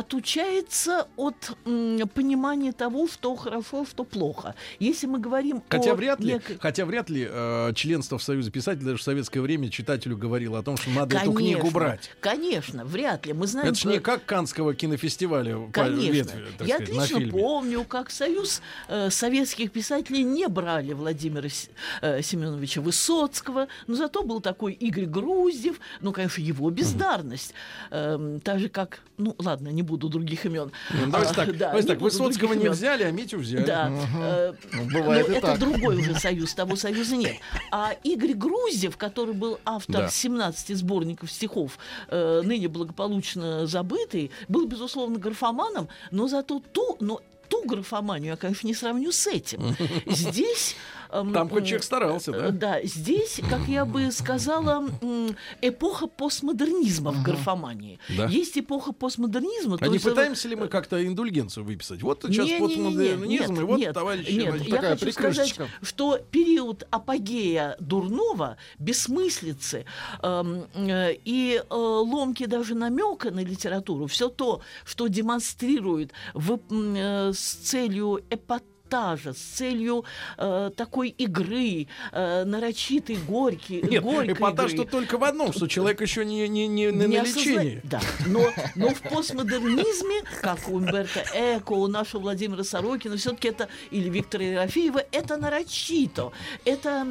отучается 0.00 1.06
от 1.16 1.56
м, 1.64 2.08
понимания 2.14 2.72
того, 2.72 3.08
что 3.08 3.34
хорошо, 3.36 3.86
что 3.86 4.04
плохо. 4.04 4.54
Если 4.78 5.06
мы 5.06 5.18
говорим 5.18 5.62
Хотя 5.68 5.92
о 5.92 5.94
вряд 5.94 6.20
ли, 6.20 6.40
хотя 6.60 6.84
вряд 6.84 7.08
ли 7.10 7.26
э, 7.30 7.72
членство 7.74 8.18
в 8.18 8.22
Союзе 8.22 8.50
писателей 8.50 8.84
даже 8.86 8.98
в 8.98 9.02
советское 9.02 9.40
время 9.40 9.68
читателю 9.70 10.16
говорило 10.16 10.58
о 10.58 10.62
том, 10.62 10.76
что 10.76 10.90
надо 10.90 11.16
эту 11.16 11.32
книгу 11.32 11.60
Конечно, 11.60 11.70
брать. 11.80 12.10
Конечно, 12.20 12.84
вряд 12.84 13.26
ли. 13.26 13.32
Мы 13.32 13.46
знаем, 13.46 13.68
Это 13.68 13.78
же 13.78 13.88
не 13.88 13.98
как 14.00 14.24
Канского 14.24 14.74
кинофестиваля 14.74 15.68
Конечно. 15.72 16.12
ветви, 16.12 16.44
Я 16.60 16.76
сказать, 16.76 16.78
на 16.78 16.84
отлично 17.02 17.18
фильме. 17.20 17.32
помню, 17.32 17.84
как 17.84 18.10
Союз 18.10 18.60
э, 18.88 19.10
советских 19.10 19.72
писателей 19.72 20.22
не 20.24 20.46
брали 20.48 20.92
Владимира 20.92 21.48
С- 21.48 21.68
э, 22.02 22.22
Семеновича 22.22 22.80
Высоцкого, 22.80 23.68
но 23.86 23.94
зато 23.94 24.22
был 24.22 24.40
такой 24.40 24.72
Игорь 24.74 25.06
Груздев, 25.06 25.80
ну, 26.00 26.12
конечно, 26.12 26.40
его 26.42 26.70
бездарность. 26.70 27.54
Эм, 27.90 28.40
так 28.40 28.58
же, 28.60 28.68
как, 28.68 29.00
ну, 29.16 29.34
ладно, 29.38 29.68
не 29.68 29.82
буду 29.86 30.08
других 30.08 30.44
имен. 30.46 30.70
Ну, 30.92 31.10
давайте 31.10 31.32
А, 31.32 31.34
так, 31.34 31.46
да, 31.56 31.66
давайте 31.68 31.88
так, 31.88 32.00
Высоцкого 32.00 32.52
не 32.52 32.62
имен. 32.64 32.72
взяли, 32.72 33.04
а 33.04 33.10
Митю 33.10 33.38
взяли. 33.38 33.64
Да. 33.64 33.90
э, 34.18 34.52
Ну, 34.72 34.84
но 34.90 34.98
бывает 35.00 35.28
и 35.28 35.32
это 35.32 35.46
так. 35.48 35.58
другой 35.58 35.96
уже 35.96 36.14
союз, 36.14 36.52
того 36.54 36.76
союза 36.76 37.16
нет. 37.16 37.36
А 37.70 37.92
Игорь 38.02 38.34
Груздев, 38.34 38.96
который 38.96 39.34
был 39.34 39.58
автор 39.64 40.02
Да. 40.02 40.08
17 40.10 40.76
сборников 40.76 41.30
стихов, 41.30 41.78
э, 42.08 42.42
ныне 42.44 42.68
благополучно 42.68 43.66
забытый, 43.66 44.30
был, 44.48 44.66
безусловно, 44.66 45.18
графоманом, 45.18 45.88
но 46.10 46.28
зато 46.28 46.62
ту, 46.72 46.96
но 47.00 47.20
ту 47.48 47.64
графоманию 47.64 48.30
я, 48.32 48.36
конечно, 48.36 48.66
не 48.66 48.74
сравню 48.74 49.12
с 49.12 49.26
этим. 49.26 49.76
Здесь... 50.06 50.76
Там 51.32 51.48
хоть 51.48 51.64
человек 51.64 51.84
старался, 51.84 52.32
э, 52.32 52.50
да? 52.50 52.50
Да, 52.50 52.82
здесь, 52.82 53.40
как 53.48 53.68
я 53.68 53.84
бы 53.84 54.10
сказала, 54.10 54.84
эпоха 55.60 56.06
постмодернизма 56.06 57.12
в 57.12 57.22
графомании. 57.22 57.98
Да. 58.16 58.26
Есть 58.26 58.58
эпоха 58.58 58.92
постмодернизма. 58.92 59.76
А 59.76 59.78
то 59.78 59.86
не 59.86 59.98
пытаемся 59.98 60.48
ли 60.48 60.56
мы 60.56 60.68
как-то 60.68 61.04
индульгенцию 61.04 61.64
выписать? 61.64 62.02
Вот 62.02 62.22
сейчас 62.22 62.46
Не-не-не-не, 62.46 62.66
постмодернизм, 62.66 63.24
и 63.24 63.28
нет, 63.28 63.66
вот 63.66 63.78
нет, 63.78 63.94
товарищи... 63.94 64.30
нет, 64.30 64.62
я 64.62 64.76
такая 64.76 64.96
хочу 64.96 65.12
сказать, 65.12 65.58
что 65.82 66.18
период 66.30 66.86
апогея 66.90 67.76
дурного, 67.80 68.56
бессмыслицы 68.78 69.84
эм, 70.22 70.66
э, 70.74 71.14
и 71.24 71.62
э, 71.68 71.74
ломки 71.74 72.46
даже 72.46 72.74
намека 72.74 73.30
на 73.30 73.40
литературу, 73.40 74.06
все 74.06 74.28
то, 74.28 74.60
что 74.84 75.08
демонстрирует 75.08 76.12
в, 76.34 76.58
э, 76.70 77.32
с 77.32 77.54
целью 77.54 78.20
эпатажа, 78.90 79.32
с 79.32 79.38
целью 79.38 80.04
э, 80.38 80.70
такой 80.76 81.08
игры, 81.10 81.88
э, 82.12 82.44
нарочитой, 82.44 83.16
горький, 83.16 83.82
Нет, 83.82 84.02
горькой 84.02 84.34
эпатаж 84.34 84.72
игры. 84.72 84.84
тут 84.84 84.90
только 84.90 85.18
в 85.18 85.24
одном, 85.24 85.52
что 85.52 85.66
человек 85.66 86.00
еще 86.00 86.24
не, 86.24 86.48
не, 86.48 86.66
не, 86.68 86.86
не 86.86 86.92
Не 86.92 87.18
на 87.18 87.22
осозна- 87.22 87.24
лечении. 87.40 87.80
Да, 87.84 88.00
но, 88.26 88.48
но 88.74 88.90
в 88.90 89.00
постмодернизме, 89.02 90.22
как 90.40 90.68
у 90.68 90.76
Умберто 90.76 91.24
Эко, 91.34 91.72
у 91.72 91.86
нашего 91.86 92.22
Владимира 92.22 92.64
Сорокина, 92.64 93.16
все-таки 93.16 93.48
это, 93.48 93.68
или 93.90 94.08
Виктора 94.08 94.44
Ерофеева, 94.44 95.02
это 95.12 95.36
нарочито. 95.36 96.32
Это, 96.64 97.06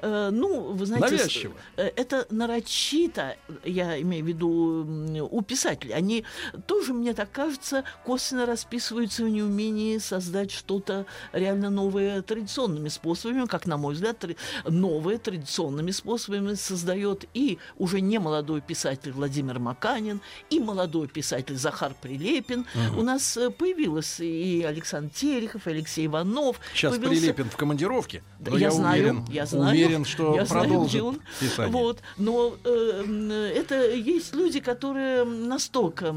э, 0.00 0.30
ну, 0.32 0.72
вы 0.72 0.86
знаете... 0.86 1.16
Навязчиво. 1.16 1.54
э, 1.76 1.90
Это 1.96 2.26
нарочито, 2.30 3.36
я 3.64 4.00
имею 4.00 4.24
в 4.24 4.28
виду 4.28 5.28
у 5.30 5.42
писателей. 5.42 5.92
Они 5.94 6.24
тоже, 6.66 6.92
мне 6.92 7.12
так 7.14 7.30
кажется, 7.30 7.84
косвенно 8.04 8.46
расписываются 8.46 9.24
в 9.24 9.28
неумении 9.28 9.98
создать 9.98 10.50
что-то 10.50 11.06
реально 11.32 11.70
новые 11.70 12.22
традиционными 12.22 12.88
способами, 12.88 13.46
как, 13.46 13.66
на 13.66 13.76
мой 13.76 13.94
взгляд, 13.94 14.22
тр- 14.24 14.36
новые 14.68 15.18
традиционными 15.18 15.90
способами 15.90 16.54
создает 16.54 17.24
и 17.34 17.58
уже 17.76 18.00
не 18.00 18.18
молодой 18.18 18.60
писатель 18.60 19.12
Владимир 19.12 19.58
Маканин, 19.58 20.20
и 20.50 20.60
молодой 20.60 21.08
писатель 21.08 21.56
Захар 21.56 21.92
Прилепин. 22.00 22.66
У 22.96 23.02
нас 23.02 23.36
э, 23.36 23.50
появилось 23.50 24.20
и 24.20 24.62
Александр 24.62 25.10
Терехов, 25.14 25.66
и 25.66 25.70
Алексей 25.70 26.06
Иванов. 26.06 26.60
Сейчас 26.74 26.96
Появился- 26.96 27.20
Прилепин 27.20 27.50
в 27.50 27.56
командировке, 27.56 28.22
но 28.40 28.56
я, 28.56 28.66
я, 28.66 28.70
знаю, 28.70 29.02
уверен, 29.02 29.24
я 29.30 29.46
знаю, 29.46 29.74
уверен, 29.76 30.04
что 30.04 30.34
я 30.34 30.44
знаю, 30.46 30.64
продолжит 30.68 31.02
он. 31.02 31.20
писание. 31.40 31.72
Вот, 31.72 31.98
но 32.16 32.54
э, 32.64 33.52
это 33.56 33.90
есть 33.94 34.34
люди, 34.34 34.60
которые 34.60 35.24
настолько 35.24 36.14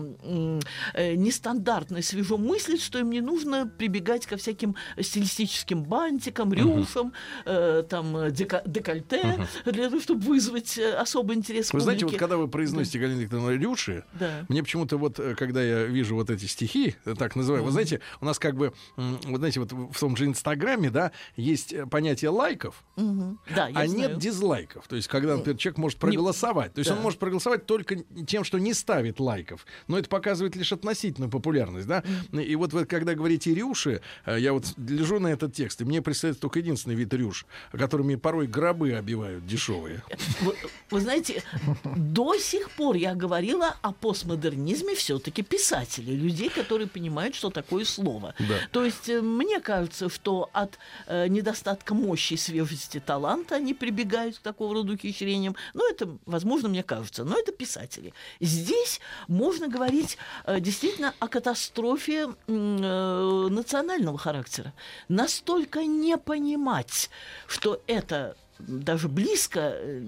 э, 0.94 1.16
нестандартно 1.16 1.98
и 1.98 2.02
свежо 2.02 2.38
мыслят, 2.38 2.82
что 2.82 3.00
им 3.00 3.10
не 3.10 3.22
нужно 3.22 3.66
прибегать 3.68 4.26
ко 4.26 4.38
всяким 4.38 4.76
стилистическим 5.00 5.84
бантикам, 5.84 6.54
рюшам, 6.54 7.14
э, 7.46 7.84
там 7.90 8.16
э, 8.18 8.32
дека- 8.32 8.64
декольте 8.66 9.48
для 9.66 9.90
того, 9.90 10.02
чтобы 10.02 10.22
вызвать 10.26 10.78
э, 10.78 10.94
особый 10.94 11.38
интерес 11.38 11.74
Вы 11.74 11.80
знаете, 11.82 12.06
вот 12.06 12.12
публики. 12.12 12.20
когда 12.20 12.38
вы 12.38 12.48
произносите, 12.48 13.00
Галина 13.00 13.20
Викторовна, 13.22 13.52
рюши, 13.52 14.04
Да. 14.20 14.46
мне 14.50 14.64
почему-то 14.64 14.98
вот, 14.98 15.20
э, 15.20 15.36
когда 15.36 15.62
я 15.64 15.84
вижу 15.86 16.16
вот 16.16 16.30
эти 16.30 16.46
стихи, 16.46 16.96
так 17.18 17.36
называемые, 17.36 17.66
вы 17.68 17.72
знаете, 17.72 18.02
у 18.22 18.26
нас 18.26 18.40
как 18.40 18.56
бы, 18.56 18.74
вот 18.98 19.38
знаете, 19.38 19.60
вот 19.60 19.72
в 19.72 20.00
том 20.00 20.16
же 20.16 20.26
Инстаграме, 20.26 20.90
да, 20.90 21.12
есть 21.36 21.74
понятие 21.90 22.30
лайков, 22.32 22.84
Мгм. 22.96 23.40
Да, 23.56 23.66
а 23.68 23.88
знаю. 23.88 23.90
нет 23.90 24.18
дизлайков. 24.18 24.88
То 24.88 24.96
есть, 24.96 25.08
когда, 25.08 25.36
например, 25.38 25.58
человек 25.58 25.78
может 25.78 26.00
проголосовать. 26.00 26.74
То 26.74 26.80
есть, 26.80 26.90
да. 26.90 26.96
он 26.96 27.02
может 27.02 27.20
проголосовать 27.20 27.66
только 27.66 27.98
тем, 28.28 28.44
что 28.44 28.58
не 28.60 28.74
ставит 28.74 29.20
лайков. 29.20 29.66
Но 29.88 29.98
это 29.98 30.10
показывает 30.10 30.56
лишь 30.56 30.72
относительную 30.74 31.30
популярность, 31.32 31.88
да. 31.88 32.04
И 32.32 32.56
вот 32.56 32.74
вы, 32.74 32.86
когда 32.86 33.14
говорите 33.14 33.54
рюши, 33.54 34.02
я 34.26 34.54
вот 34.54 34.66
лежу 34.88 35.20
на 35.20 35.28
этот 35.28 35.54
текст, 35.54 35.82
и 35.82 35.86
мне 35.86 36.02
представляется 36.02 36.42
только 36.42 36.60
единственный 36.60 36.96
вид 36.96 37.14
рюш, 37.14 37.46
которыми 37.72 38.16
порой 38.16 38.48
гробы 38.48 38.94
обивают 38.94 39.46
дешевые. 39.46 40.04
Вы, 40.42 40.56
вы 40.90 41.00
знаете, 41.00 41.44
до 41.84 42.38
сих 42.38 42.72
пор 42.72 42.96
я 42.96 43.16
говорила 43.16 43.76
о 43.82 43.92
постмодернизме 43.92 44.96
все-таки 44.96 45.44
писателей, 45.44 46.16
людей, 46.16 46.50
которые 46.50 46.88
понимают, 46.88 47.36
что 47.36 47.50
такое 47.50 47.86
слово. 47.86 48.34
Да. 48.40 48.56
То 48.72 48.86
есть 48.86 49.10
э, 49.10 49.22
мне 49.22 49.60
кажется, 49.60 50.10
что 50.10 50.50
от 50.54 50.78
э, 51.08 51.28
недостатка 51.28 51.94
мощи, 51.94 52.36
свежести, 52.36 53.00
таланта 53.00 53.56
они 53.56 53.74
прибегают 53.74 54.38
к 54.38 54.42
такого 54.42 54.74
рода 54.74 54.94
ухищрениям. 54.94 55.56
Ну, 55.74 55.90
это, 55.90 56.18
возможно, 56.26 56.70
мне 56.70 56.84
кажется, 56.84 57.24
но 57.24 57.38
это 57.38 57.52
писатели. 57.52 58.14
Здесь 58.40 59.00
можно 59.28 59.68
говорить 59.68 60.18
э, 60.46 60.60
действительно 60.60 61.14
о 61.20 61.28
катастрофе 61.28 62.30
э, 62.48 63.48
национального 63.50 64.18
характера. 64.18 64.71
Настолько 65.08 65.86
не 65.86 66.18
понимать, 66.18 67.10
что 67.48 67.82
это 67.88 68.36
даже 68.68 69.08
близко 69.08 69.74
э, 69.74 70.00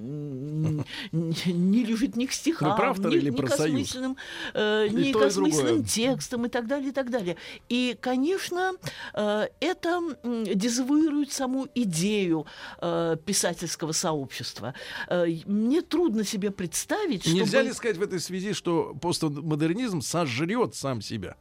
не 1.11 1.83
лежит 1.83 2.15
ни 2.15 2.25
к 2.25 2.31
стихам, 2.31 2.79
автора 2.79 3.11
ни, 3.11 3.29
ни 3.29 3.35
к 3.35 3.43
осмысленным, 3.43 4.17
э, 4.53 4.87
И 4.87 4.93
ни 4.93 5.11
к 5.11 5.21
осмысленным 5.21 5.83
текстам 5.83 6.45
и 6.45 6.49
так 6.49 6.67
далее, 6.67 6.89
и 6.89 6.91
так 6.91 7.09
далее. 7.09 7.37
И, 7.69 7.97
конечно, 7.99 8.73
э, 9.13 9.47
это 9.59 10.01
дезавуирует 10.23 11.31
саму 11.31 11.67
идею 11.75 12.45
э, 12.81 13.17
писательского 13.25 13.91
сообщества. 13.91 14.73
Э, 15.09 15.25
Мне 15.45 15.81
трудно 15.81 16.23
себе 16.23 16.51
представить, 16.51 17.23
что 17.23 17.33
Нельзя 17.33 17.61
ли 17.61 17.73
сказать 17.73 17.97
в 17.97 18.01
этой 18.01 18.19
связи, 18.19 18.53
что 18.53 18.93
постмодернизм 19.01 20.01
сожрет 20.01 20.75
сам 20.75 21.01
себя? 21.01 21.35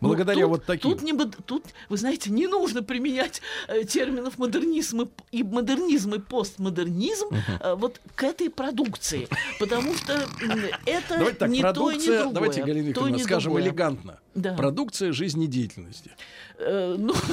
Благодаря 0.00 0.42
тут, 0.42 0.50
вот 0.50 0.64
таким. 0.64 0.90
Тут, 0.90 1.02
не, 1.02 1.12
тут, 1.14 1.64
вы 1.88 1.96
знаете, 1.96 2.30
не 2.30 2.46
нужно 2.46 2.82
применять 2.82 3.42
э, 3.68 3.84
терминов 3.84 4.38
модернизм 4.38 5.02
и, 5.02 5.08
и 5.32 5.42
модернизм 5.42 6.14
и 6.14 6.18
постмодернизм 6.18 7.28
э, 7.60 7.74
вот 7.74 8.00
к 8.14 8.22
этой 8.22 8.50
продукции, 8.50 9.28
потому 9.58 9.94
что 9.94 10.12
это 10.86 11.16
Давайте 11.16 11.38
так, 11.38 11.50
не 11.50 11.62
то 11.62 11.90
и 11.90 11.96
не 11.96 12.02
продукция, 12.02 12.18
другое. 12.20 12.34
давайте, 12.34 12.62
Галина 12.62 12.86
Викторовна, 12.88 13.18
скажем 13.18 13.52
другое. 13.52 13.70
элегантно. 13.70 14.18
Да. 14.34 14.54
Продукция 14.54 15.12
жизнедеятельности. 15.12 16.12
Э, 16.58 16.96
ну, 16.98 17.14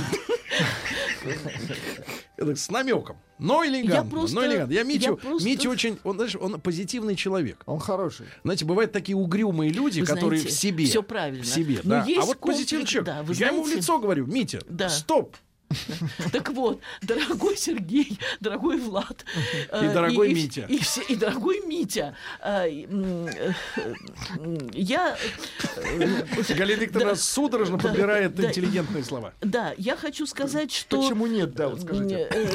с 2.38 2.70
намеком. 2.70 3.18
Но 3.38 3.66
элегантно. 3.66 4.10
просто- 4.10 4.36
но 4.36 4.46
элегантно. 4.46 4.74
Я 4.74 4.84
Митю, 4.84 5.12
я 5.12 5.16
просто- 5.18 5.46
Митю 5.48 5.70
очень, 5.70 6.00
он, 6.04 6.16
знаешь, 6.16 6.36
он 6.36 6.60
позитивный 6.62 7.16
человек. 7.16 7.62
Он 7.66 7.80
хороший. 7.80 8.28
Знаете, 8.44 8.64
бывают 8.66 8.92
такие 8.94 9.18
угрюмые 9.18 9.72
люди, 9.72 10.00
Вы 10.00 10.06
которые 10.06 10.40
знаете, 10.40 10.56
в 10.56 10.60
себе. 10.60 10.86
всё 10.86 11.04
правильно. 11.04 11.44
В 11.44 11.48
себе, 11.48 11.80
Но 11.84 11.90
да. 11.96 12.02
А 12.02 12.26
вот 12.26 12.38
комплекс- 12.38 12.40
позитивный 12.60 12.86
человек. 12.86 13.06
да, 13.28 13.34
я 13.34 13.48
ему 13.48 13.62
в 13.62 13.66
знаете- 13.66 13.82
лицо 13.82 14.00
говорю, 14.00 14.26
Митя, 14.26 14.62
Да. 14.70 14.88
стоп. 14.90 15.36
Так 16.32 16.50
вот, 16.52 16.80
дорогой 17.02 17.58
Сергей, 17.58 18.18
дорогой 18.40 18.78
Влад. 18.78 19.26
И 19.36 19.86
э, 19.86 19.94
дорогой 19.94 20.32
и- 20.32 20.34
Митя. 20.34 20.66
И, 20.70 20.78
все- 20.80 21.02
и 21.02 21.16
дорогой 21.16 21.62
Митя. 21.66 22.16
э, 22.44 22.68
э, 22.68 23.54
Я... 24.74 25.18
э, 25.78 26.54
Галина 26.56 26.80
Викторовна 26.80 27.16
судорожно 27.16 27.78
подбирает 27.78 28.40
интеллигентные 28.40 29.04
слова. 29.04 29.34
Да, 29.42 29.74
я 29.78 29.96
хочу 29.96 30.26
сказать, 30.26 30.72
что... 30.72 31.02
Почему 31.02 31.28
нет, 31.28 31.54
да, 31.54 31.70
вот 31.70 31.82
скажите. 31.82 32.28
э, 32.32 32.48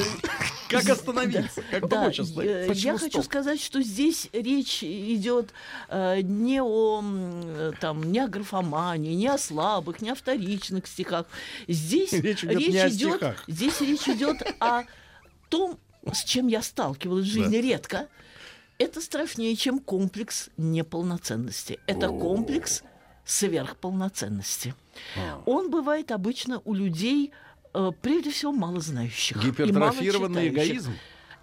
Как 0.68 0.88
остановиться? 0.88 1.62
Как 1.70 1.88
помочь 1.88 2.18
э, 2.18 2.23
остановиться? 2.23 2.73
я 2.75 2.99
хочу 2.99 3.23
сказать, 3.23 3.61
что 3.61 3.83
здесь 3.83 4.29
речь 4.33 4.83
идет 4.83 5.51
э, 5.88 6.20
не 6.23 6.61
о 6.62 7.03
э, 7.03 7.73
там 7.81 8.11
не 8.12 8.20
о 8.20 8.29
графомании, 8.29 9.14
не 9.14 9.29
о 9.29 9.38
слабых, 9.38 10.01
не 10.01 10.11
о 10.11 10.14
вторичных 10.14 10.87
стихах. 10.87 11.27
Здесь 11.68 12.12
Речь 12.12 12.44
идет 12.44 12.99
идет, 13.00 13.16
стихах. 13.16 13.44
здесь 13.46 13.80
речь 13.80 14.08
идет 14.08 14.42
о 14.60 14.84
том, 15.48 15.78
с 16.12 16.24
чем 16.24 16.48
я 16.48 16.62
сталкивалась 16.62 17.26
в 17.26 17.30
жизни 17.30 17.56
редко. 17.56 18.08
Это 18.78 19.00
страшнее, 19.00 19.54
чем 19.56 19.78
комплекс 19.78 20.48
неполноценности. 20.56 21.78
Это 21.86 22.08
комплекс 22.08 22.82
сверхполноценности. 23.24 24.74
А. 25.16 25.42
Он 25.46 25.70
бывает 25.70 26.10
обычно 26.10 26.62
у 26.64 26.74
людей, 26.74 27.32
э, 27.74 27.90
прежде 28.00 28.30
всего, 28.30 28.52
малознающих. 28.52 29.36
и 29.42 29.46
Гипертрофированный 29.46 30.50
малочитающих. 30.50 30.72
эгоизм. 30.72 30.92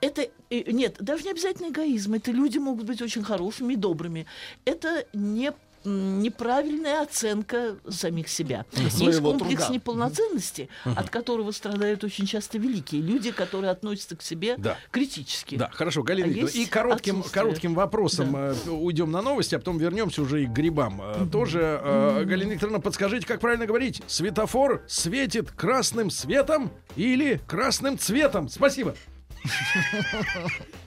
Это 0.01 0.27
э, 0.49 0.71
нет, 0.71 0.97
даже 0.99 1.23
не 1.23 1.31
обязательно 1.31 1.69
эгоизм. 1.69 2.13
Это 2.13 2.31
люди 2.31 2.57
могут 2.57 2.85
быть 2.85 3.01
очень 3.01 3.23
хорошими 3.23 3.73
и 3.73 3.75
добрыми. 3.75 4.25
Это 4.65 5.05
не 5.13 5.53
неправильная 5.83 7.01
оценка 7.01 7.77
самих 7.89 8.27
себя. 8.29 8.65
Есть 8.73 9.21
комплекс 9.21 9.61
труда. 9.63 9.73
неполноценности, 9.73 10.69
от 10.83 11.09
которого 11.09 11.51
страдают 11.51 12.03
очень 12.03 12.25
часто 12.25 12.57
великие 12.57 13.01
люди, 13.01 13.31
которые 13.31 13.71
относятся 13.71 14.15
к 14.15 14.21
себе 14.21 14.55
Да. 14.57 14.77
критически. 14.91 15.55
Да, 15.55 15.69
хорошо, 15.69 16.03
Галина 16.03 16.27
А 16.27 16.29
Викторовна. 16.29 16.59
И 16.61 16.65
коротким, 16.65 17.19
отсутствие. 17.19 17.43
коротким 17.43 17.73
вопросом 17.75 18.35
э, 18.35 18.53
уйдем 18.69 19.11
на 19.11 19.21
новости, 19.21 19.55
а 19.55 19.59
потом 19.59 19.77
вернемся 19.77 20.21
уже 20.21 20.43
и 20.43 20.45
к 20.45 20.49
грибам. 20.49 21.01
Э, 21.01 21.25
Тоже, 21.31 21.79
э, 21.81 22.23
Галина 22.25 22.53
Викторовна, 22.53 22.79
подскажите, 22.79 23.25
как 23.25 23.39
правильно 23.39 23.65
говорить? 23.65 24.01
Светофор 24.07 24.83
светит 24.87 25.51
красным 25.51 26.09
светом 26.09 26.71
или 26.95 27.39
красным 27.47 27.97
цветом? 27.97 28.49
Спасибо. 28.49 28.95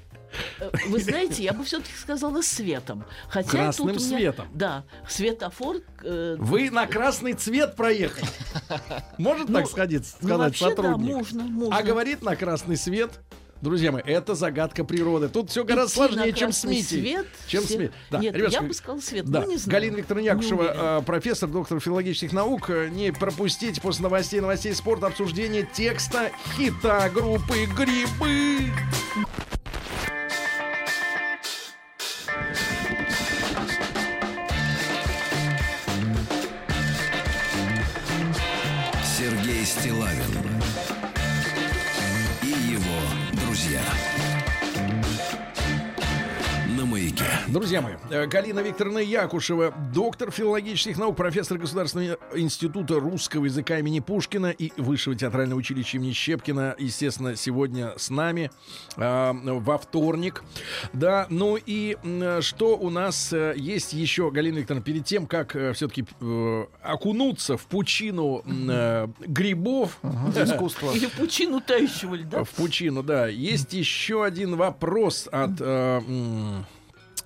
Вы 0.89 1.01
знаете, 1.01 1.43
я 1.43 1.53
бы 1.53 1.65
все-таки 1.65 1.93
сказала 1.97 2.43
светом. 2.43 3.05
Хотя 3.29 3.49
Красным 3.51 3.89
тут 3.89 3.97
меня- 3.99 4.09
светом. 4.19 4.49
Да, 4.55 4.85
светофор. 5.09 5.77
э, 6.05 6.37
Вы 6.39 6.71
на 6.71 6.87
красный 6.87 7.33
цвет 7.35 7.77
проехали. 7.77 8.27
Может 9.19 9.49
ну, 9.49 9.59
так 9.59 9.69
сходиться, 9.69 10.17
ну, 10.21 10.29
сказать 10.29 10.53
да, 10.53 10.59
сотрудник? 10.69 11.07
можно, 11.15 11.43
можно. 11.45 11.77
А 11.77 11.83
говорит 11.83 12.23
на 12.23 12.37
красный 12.37 12.77
свет. 12.77 13.11
Друзья 13.61 13.93
мои, 13.93 14.03
это 14.07 14.35
загадка 14.35 14.85
природы. 14.85 15.29
Тут 15.29 15.51
все 15.51 15.65
гораздо 15.65 15.91
Идти 16.07 16.15
сложнее, 16.15 16.33
чем 16.33 16.51
с 16.51 16.63
красный 16.63 16.77
Митей. 16.77 17.01
свет, 17.03 17.27
чем 17.47 17.65
все- 17.65 17.79
Ми- 17.79 17.91
Да, 18.11 18.19
Нет, 18.19 18.35
ребят, 18.35 18.53
я 18.53 18.63
бы 18.63 18.73
сказала 18.73 19.01
свет, 19.01 19.27
Да. 19.27 19.43
ну 19.43 19.49
не 19.51 19.59
знаю. 19.59 19.73
Галина 19.73 19.97
Викторовна 19.97 20.25
Якушева, 20.29 20.99
э, 21.01 21.03
профессор, 21.05 21.51
доктор 21.51 21.79
филологических 21.79 22.33
наук. 22.33 22.71
Э, 22.71 22.89
Не 22.89 23.13
пропустите 23.13 23.79
после 23.83 24.05
новостей, 24.05 24.41
новостей 24.41 24.73
спорта 24.75 25.09
обсуждение 25.09 25.69
текста 25.71 26.31
хита 26.57 27.11
группы 27.11 27.67
«Грибы». 27.77 28.71
Стилавин 39.71 40.60
друзья. 47.49 47.81
Мои, 47.81 47.95
э, 48.11 48.27
Галина 48.27 48.61
Викторовна 48.61 48.99
Якушева, 48.99 49.73
доктор 49.93 50.31
филологических 50.31 50.99
наук, 50.99 51.17
профессор 51.17 51.59
Государственного 51.59 52.19
института 52.35 53.01
русского 53.01 53.45
языка 53.45 53.79
имени 53.79 54.01
Пушкина 54.01 54.47
и 54.51 54.73
Высшего 54.81 55.17
театрального 55.17 55.59
училища 55.59 55.97
имени 55.97 56.13
Щепкина, 56.13 56.75
естественно, 56.79 57.37
сегодня 57.37 57.95
с 57.97 58.11
нами 58.11 58.51
э, 58.97 59.33
во 59.33 59.79
вторник. 59.79 60.43
Да, 60.93 61.27
ну 61.31 61.57
и 61.57 61.97
э, 62.03 62.41
что 62.43 62.77
у 62.77 62.91
нас 62.91 63.33
э, 63.33 63.55
есть 63.57 63.93
еще, 63.93 64.31
Галина 64.31 64.59
Викторовна, 64.59 64.85
перед 64.85 65.05
тем, 65.05 65.27
как 65.27 65.57
э, 65.57 65.73
все-таки 65.73 66.05
э, 66.21 66.65
окунуться 66.83 67.57
в 67.57 67.67
пучину 67.67 68.43
э, 68.47 69.09
грибов, 69.21 69.99
Искусство. 70.37 70.93
Или 70.93 71.07
пучину 71.07 71.61
тающего 71.61 72.15
льда. 72.15 72.45
в 72.45 72.51
пучину, 72.51 73.03
да. 73.03 73.27
Есть 73.29 73.73
еще 73.73 74.25
один 74.25 74.57
вопрос 74.57 75.29
от, 75.31 75.53
э, 75.61 76.01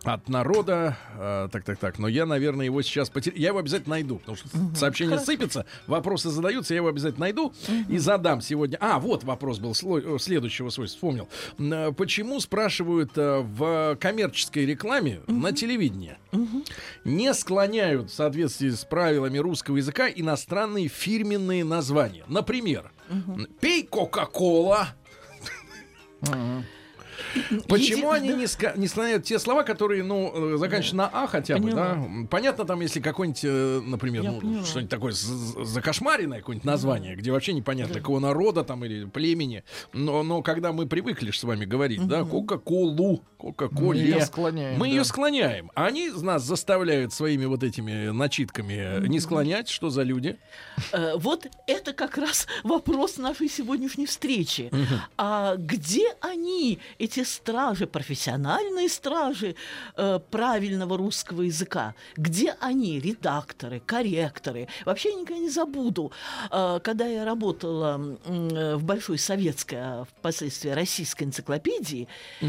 от 0.05 0.29
народа. 0.29 0.97
Э, 1.19 1.49
так, 1.51 1.65
так, 1.65 1.79
так. 1.79 1.99
Но 1.99 2.09
я, 2.09 2.27
наверное, 2.27 2.67
его 2.67 2.83
сейчас 2.83 3.09
потерял. 3.11 3.39
Я 3.39 3.49
его 3.49 3.59
обязательно 3.59 3.95
найду, 3.97 4.17
потому 4.19 4.37
что 4.37 4.49
сообщения 4.75 5.19
сыпятся, 5.19 5.67
вопросы 5.87 6.31
задаются, 6.31 6.75
я 6.75 6.79
его 6.79 6.89
обязательно 6.89 7.21
найду 7.27 7.53
и 7.89 7.99
задам 7.99 8.41
сегодня. 8.41 8.77
А, 8.81 8.99
вот 8.99 9.25
вопрос 9.25 9.59
был 9.59 9.73
сло- 9.73 10.17
э, 10.17 10.19
следующего 10.19 10.69
свойства, 10.71 10.97
вспомнил. 10.97 11.29
Э, 11.59 11.93
Почему, 11.93 12.41
спрашивают, 12.41 13.13
э, 13.17 13.41
в 13.41 13.97
коммерческой 14.01 14.67
рекламе 14.67 15.21
на 15.27 15.53
телевидении 15.53 16.17
не 17.05 17.33
склоняют 17.35 18.11
в 18.11 18.15
соответствии 18.15 18.71
с 18.71 18.85
правилами 18.85 19.39
русского 19.39 19.77
языка 19.77 20.09
иностранные 20.09 20.89
фирменные 20.89 21.65
названия? 21.65 22.25
Например, 22.29 22.91
«Пей 23.61 23.85
Кока-Кола», 23.85 24.89
Почему 27.69 28.11
они 28.11 28.29
не, 28.29 28.45
ска- 28.45 28.79
не 28.79 28.89
склоняют 28.89 29.25
те 29.25 29.39
слова, 29.39 29.63
которые, 29.63 30.03
ну, 30.03 30.55
э, 30.55 30.57
заканчиваются 30.59 30.97
на 30.97 31.09
А 31.09 31.27
хотя 31.27 31.59
бы, 31.59 31.73
да? 31.73 32.03
Понятно, 32.31 32.65
там, 32.65 32.81
если 32.81 33.01
какой-нибудь, 33.01 33.45
э, 33.45 33.81
например, 33.85 34.25
ну, 34.25 34.65
что-нибудь 34.65 34.91
такое 34.91 35.13
закошмаренное 35.13 36.39
какое-нибудь 36.39 36.65
название, 36.67 37.17
где 37.17 37.31
вообще 37.33 37.53
непонятно, 37.53 37.95
какого 37.95 38.19
народа 38.19 38.65
там 38.65 38.85
или 38.85 39.05
племени. 39.05 39.65
Но, 39.93 40.23
но 40.23 40.43
когда 40.43 40.73
мы 40.73 40.87
привыкли 40.87 41.31
с 41.31 41.43
вами 41.45 41.65
говорить, 41.65 42.07
да, 42.07 42.25
Кока-Колу, 42.25 43.23
Кока-Коле. 43.39 44.25
Мы 44.79 44.89
ее 44.89 45.05
склоняем. 45.05 45.71
Они 45.75 46.11
нас 46.11 46.43
заставляют 46.43 47.13
своими 47.13 47.45
вот 47.45 47.63
этими 47.63 48.09
начитками 48.11 48.75
э, 48.75 49.07
не 49.07 49.21
склонять. 49.21 49.69
Что 49.69 49.91
за 49.91 50.03
люди? 50.03 50.37
Вот 51.17 51.47
это 51.67 51.93
как 51.93 52.17
раз 52.19 52.47
вопрос 52.63 53.19
нашей 53.19 53.49
сегодняшней 53.49 54.07
встречи. 54.07 54.71
А 55.17 55.57
где 55.57 56.15
они, 56.21 56.79
эти 57.05 57.25
стражи, 57.25 57.87
профессиональные 57.87 58.89
стражи 58.89 59.55
э, 59.97 60.19
правильного 60.31 60.97
русского 60.97 61.43
языка? 61.43 61.95
Где 62.17 62.57
они, 62.61 63.01
редакторы, 63.01 63.81
корректоры? 63.81 64.69
Вообще 64.85 65.11
я 65.11 65.21
никогда 65.21 65.41
не 65.41 65.51
забуду, 65.51 66.13
э, 66.51 66.81
когда 66.83 67.07
я 67.07 67.25
работала 67.25 68.19
э, 68.25 68.77
в 68.77 68.85
Большой 68.85 69.19
советской, 69.19 69.79
а 69.81 70.05
впоследствии 70.05 70.71
российской 70.71 71.25
энциклопедии, 71.25 72.09
э, 72.41 72.47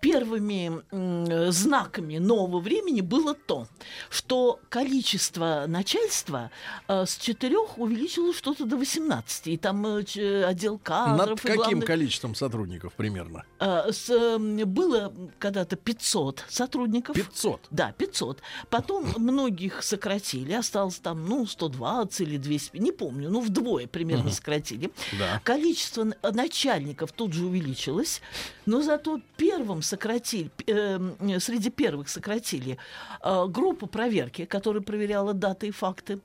первыми 0.00 0.82
м, 0.90 1.52
знаками 1.52 2.18
нового 2.18 2.60
времени 2.60 3.00
было 3.00 3.34
то, 3.34 3.66
что 4.10 4.60
количество 4.68 5.64
начальства 5.68 6.50
э, 6.88 7.06
с 7.06 7.16
четырех 7.16 7.78
увеличилось 7.78 8.36
что-то 8.36 8.64
до 8.64 8.76
18. 8.76 9.46
И 9.48 9.56
там 9.56 9.86
э, 9.86 10.44
отдел 10.44 10.78
кадров. 10.78 11.28
Над 11.30 11.40
каким 11.40 11.56
главный- 11.56 11.86
количеством 11.86 12.34
сотрудников 12.34 12.92
примерно? 12.94 13.44
э, 13.60 13.92
с, 13.92 14.10
э, 14.10 14.38
было 14.64 15.12
когда-то 15.38 15.76
500 15.76 16.44
сотрудников. 16.48 17.14
500. 17.16 17.60
Да, 17.70 17.92
500. 17.92 18.40
Потом 18.70 19.06
многих 19.16 19.82
сократили, 19.82 20.52
осталось 20.52 20.98
там, 20.98 21.26
ну, 21.26 21.46
120 21.46 22.20
или 22.20 22.36
200, 22.36 22.76
не 22.78 22.92
помню, 22.92 23.30
ну, 23.30 23.40
вдвое 23.40 23.86
примерно 23.86 24.30
сократили. 24.30 24.90
Да. 25.18 25.40
Количество 25.44 26.06
начальников 26.22 27.12
тут 27.12 27.32
же 27.32 27.46
увеличилось, 27.46 28.20
но 28.66 28.82
зато 28.96 29.20
первым 29.36 29.82
сократили, 29.82 30.50
э, 30.66 31.38
среди 31.40 31.70
первых 31.70 32.08
сократили 32.08 32.76
э, 33.22 33.46
группу 33.48 33.86
проверки, 33.86 34.44
которая 34.46 34.82
проверяла 34.82 35.34
даты 35.34 35.66
и 35.66 35.70
факты. 35.70 36.18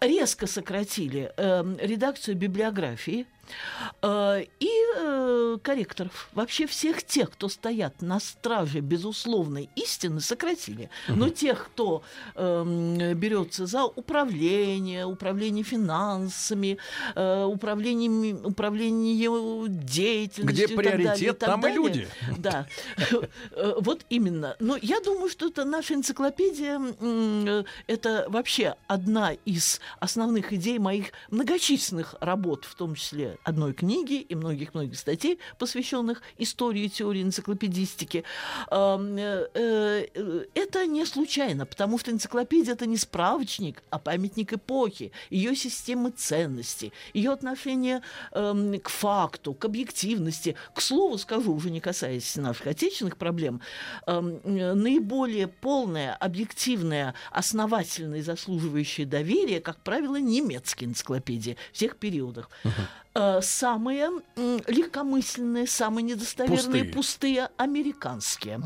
Резко 0.00 0.46
сократили 0.46 1.32
э, 1.36 1.64
редакцию 1.80 2.36
библиографии. 2.36 3.26
э, 4.02 4.44
И 4.60 4.70
э, 4.96 5.58
корректоров. 5.62 6.28
Вообще 6.32 6.66
всех 6.66 7.02
тех, 7.02 7.30
кто 7.30 7.48
стоят 7.48 8.02
на 8.02 8.20
страже 8.20 8.80
безусловной 8.80 9.68
истины, 9.76 10.20
сократили. 10.20 10.90
Но 11.08 11.28
тех, 11.28 11.66
кто 11.66 12.02
эм, 12.34 13.14
берется 13.14 13.66
за 13.66 13.84
управление, 13.84 15.06
управление 15.06 15.64
финансами, 15.64 16.78
э, 17.14 17.44
управление, 17.44 18.34
управление 18.34 19.68
деятельностью. 19.68 20.44
Где 20.44 20.64
и 20.64 20.66
так 20.66 20.84
далее, 20.84 20.98
приоритет, 20.98 21.38
так 21.38 21.48
там 21.48 21.60
и 21.60 21.62
далее. 21.62 21.76
люди. 21.76 22.08
Да, 22.38 22.66
Э, 23.52 23.74
вот 23.78 24.04
именно. 24.08 24.56
Но 24.60 24.76
я 24.80 25.00
думаю, 25.00 25.28
что 25.28 25.48
это 25.48 25.64
наша 25.64 25.94
энциклопедия, 25.94 26.80
э, 27.00 27.64
это 27.86 28.26
вообще 28.28 28.76
одна 28.86 29.32
из 29.44 29.80
основных 30.00 30.52
идей 30.52 30.78
моих 30.78 31.12
многочисленных 31.30 32.14
работ, 32.20 32.64
в 32.64 32.74
том 32.74 32.94
числе 32.94 33.38
одной 33.44 33.72
книги 33.72 34.14
и 34.14 34.34
многих-многих 34.34 34.81
статей, 34.94 35.38
посвященных 35.58 36.22
истории 36.38 36.88
теории 36.88 37.22
энциклопедистики. 37.22 38.24
Эм, 38.70 39.16
э, 39.16 39.48
э, 39.54 40.44
Это 40.54 40.86
не 40.86 41.04
случайно, 41.06 41.66
потому 41.66 41.98
что 41.98 42.10
энциклопедия 42.10 42.74
это 42.74 42.86
не 42.86 42.96
справочник, 42.96 43.82
а 43.90 43.98
памятник 43.98 44.52
эпохи, 44.52 45.12
ее 45.30 45.54
системы 45.56 46.10
ценностей, 46.10 46.92
ее 47.14 47.32
отношение 47.32 48.02
эм, 48.32 48.78
к 48.80 48.88
факту, 48.88 49.54
к 49.54 49.64
объективности. 49.64 50.56
К 50.74 50.80
слову 50.80 51.18
скажу, 51.18 51.54
уже 51.54 51.70
не 51.70 51.80
касаясь 51.80 52.36
наших 52.36 52.66
отечественных 52.66 53.16
проблем, 53.16 53.60
эм, 54.06 54.40
э, 54.44 54.74
наиболее 54.74 55.48
полное, 55.48 56.14
объективное, 56.14 57.14
основательное 57.30 58.18
и 58.18 58.22
заслуживающее 58.22 59.06
доверия, 59.06 59.60
как 59.60 59.76
правило, 59.82 60.16
немецкие 60.16 60.90
энциклопедии 60.90 61.56
всех 61.72 61.96
периодах. 61.96 62.50
Э, 63.14 63.40
Самые 63.42 64.08
легкомысленные, 64.72 65.66
самые 65.66 66.02
недостоверные, 66.04 66.84
Пустые. 66.84 66.84
пустые, 66.84 67.48
американские. 67.56 68.60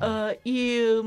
Э, 0.00 0.34
И, 0.44 1.00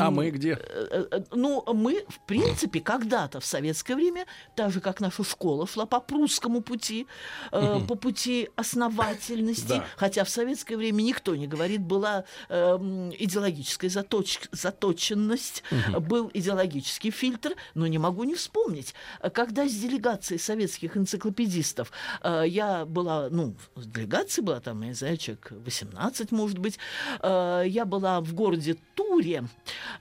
А 0.00 0.10
мы 0.10 0.30
где? 0.30 0.52
Э, 0.60 1.06
э, 1.10 1.20
Ну, 1.32 1.62
мы, 1.74 2.04
в 2.08 2.20
принципе, 2.26 2.80
когда-то 2.80 3.40
в 3.40 3.44
советское 3.44 3.94
время, 3.94 4.26
так 4.56 4.70
же, 4.72 4.80
как 4.80 5.00
наша 5.00 5.24
школа 5.24 5.66
шла 5.66 5.86
по 5.86 6.00
прусскому 6.00 6.60
пути, 6.60 7.06
по 7.50 7.94
пути 7.96 8.48
основательности, 8.56 9.82
хотя 9.96 10.24
в 10.24 10.28
советское 10.28 10.76
время 10.76 11.02
никто 11.02 11.34
не 11.36 11.46
говорит, 11.46 11.80
была 11.80 12.24
идеологическая 12.48 13.88
заточ- 13.90 14.48
заточенность, 14.52 15.62
был 16.00 16.30
идеологический 16.32 17.10
фильтр, 17.10 17.54
но 17.74 17.86
не 17.86 17.98
могу 17.98 18.24
не 18.24 18.34
вспомнить, 18.34 18.94
когда 19.32 19.66
с 19.66 19.72
делегацией 19.74 20.38
советских 20.38 20.96
энциклопедистов 20.96 21.90
я 22.24 22.84
была, 22.84 23.28
ну, 23.30 23.54
в 23.74 23.90
делегации 23.90 24.42
была 24.42 24.60
там, 24.60 24.82
я 24.82 24.88
не 24.88 24.94
знаю, 24.94 25.16
человек 25.16 25.52
18, 25.52 26.32
может 26.32 26.58
быть, 26.58 26.78
э, 27.20 27.64
я 27.66 27.84
была 27.84 28.20
в 28.20 28.34
городе 28.34 28.76
Туре, 28.94 29.44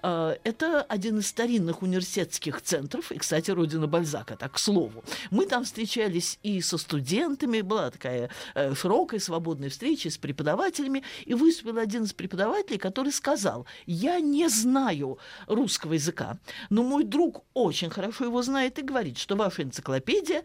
Э, 0.02 0.36
Это 0.44 0.82
один 0.84 1.20
из 1.20 1.28
старинных 1.28 1.82
университетских 1.82 2.62
центров, 2.62 3.12
и, 3.12 3.18
кстати, 3.18 3.52
родина 3.52 3.88
Бальзака, 3.88 4.36
так 4.36 4.54
к 4.54 4.60
слову. 4.60 5.04
Мы 5.30 5.46
там 5.46 5.64
встречались 5.64 6.40
и 6.44 6.62
со 6.62 6.78
студентами, 6.78 7.62
была 7.62 7.92
такая 7.92 8.30
э, 8.56 8.74
широкая 8.76 9.20
свободная 9.20 9.70
встреча 9.70 10.10
с 10.10 10.18
преподавателями, 10.18 11.04
и 11.26 11.34
выступил 11.34 11.78
один 11.78 12.04
из 12.04 12.14
преподавателей, 12.14 12.80
который 12.80 13.12
сказал, 13.12 13.66
я 13.86 14.20
не 14.20 14.48
знаю 14.50 15.20
русского 15.48 15.94
языка, 15.94 16.38
но 16.70 16.84
мой 16.84 17.04
друг 17.04 17.44
очень 17.54 17.90
хорошо 17.90 18.26
его 18.26 18.42
знает 18.42 18.80
и 18.80 18.82
говорит, 18.82 19.18
что 19.18 19.36
ваша 19.36 19.64
энциклопедия 19.64 20.44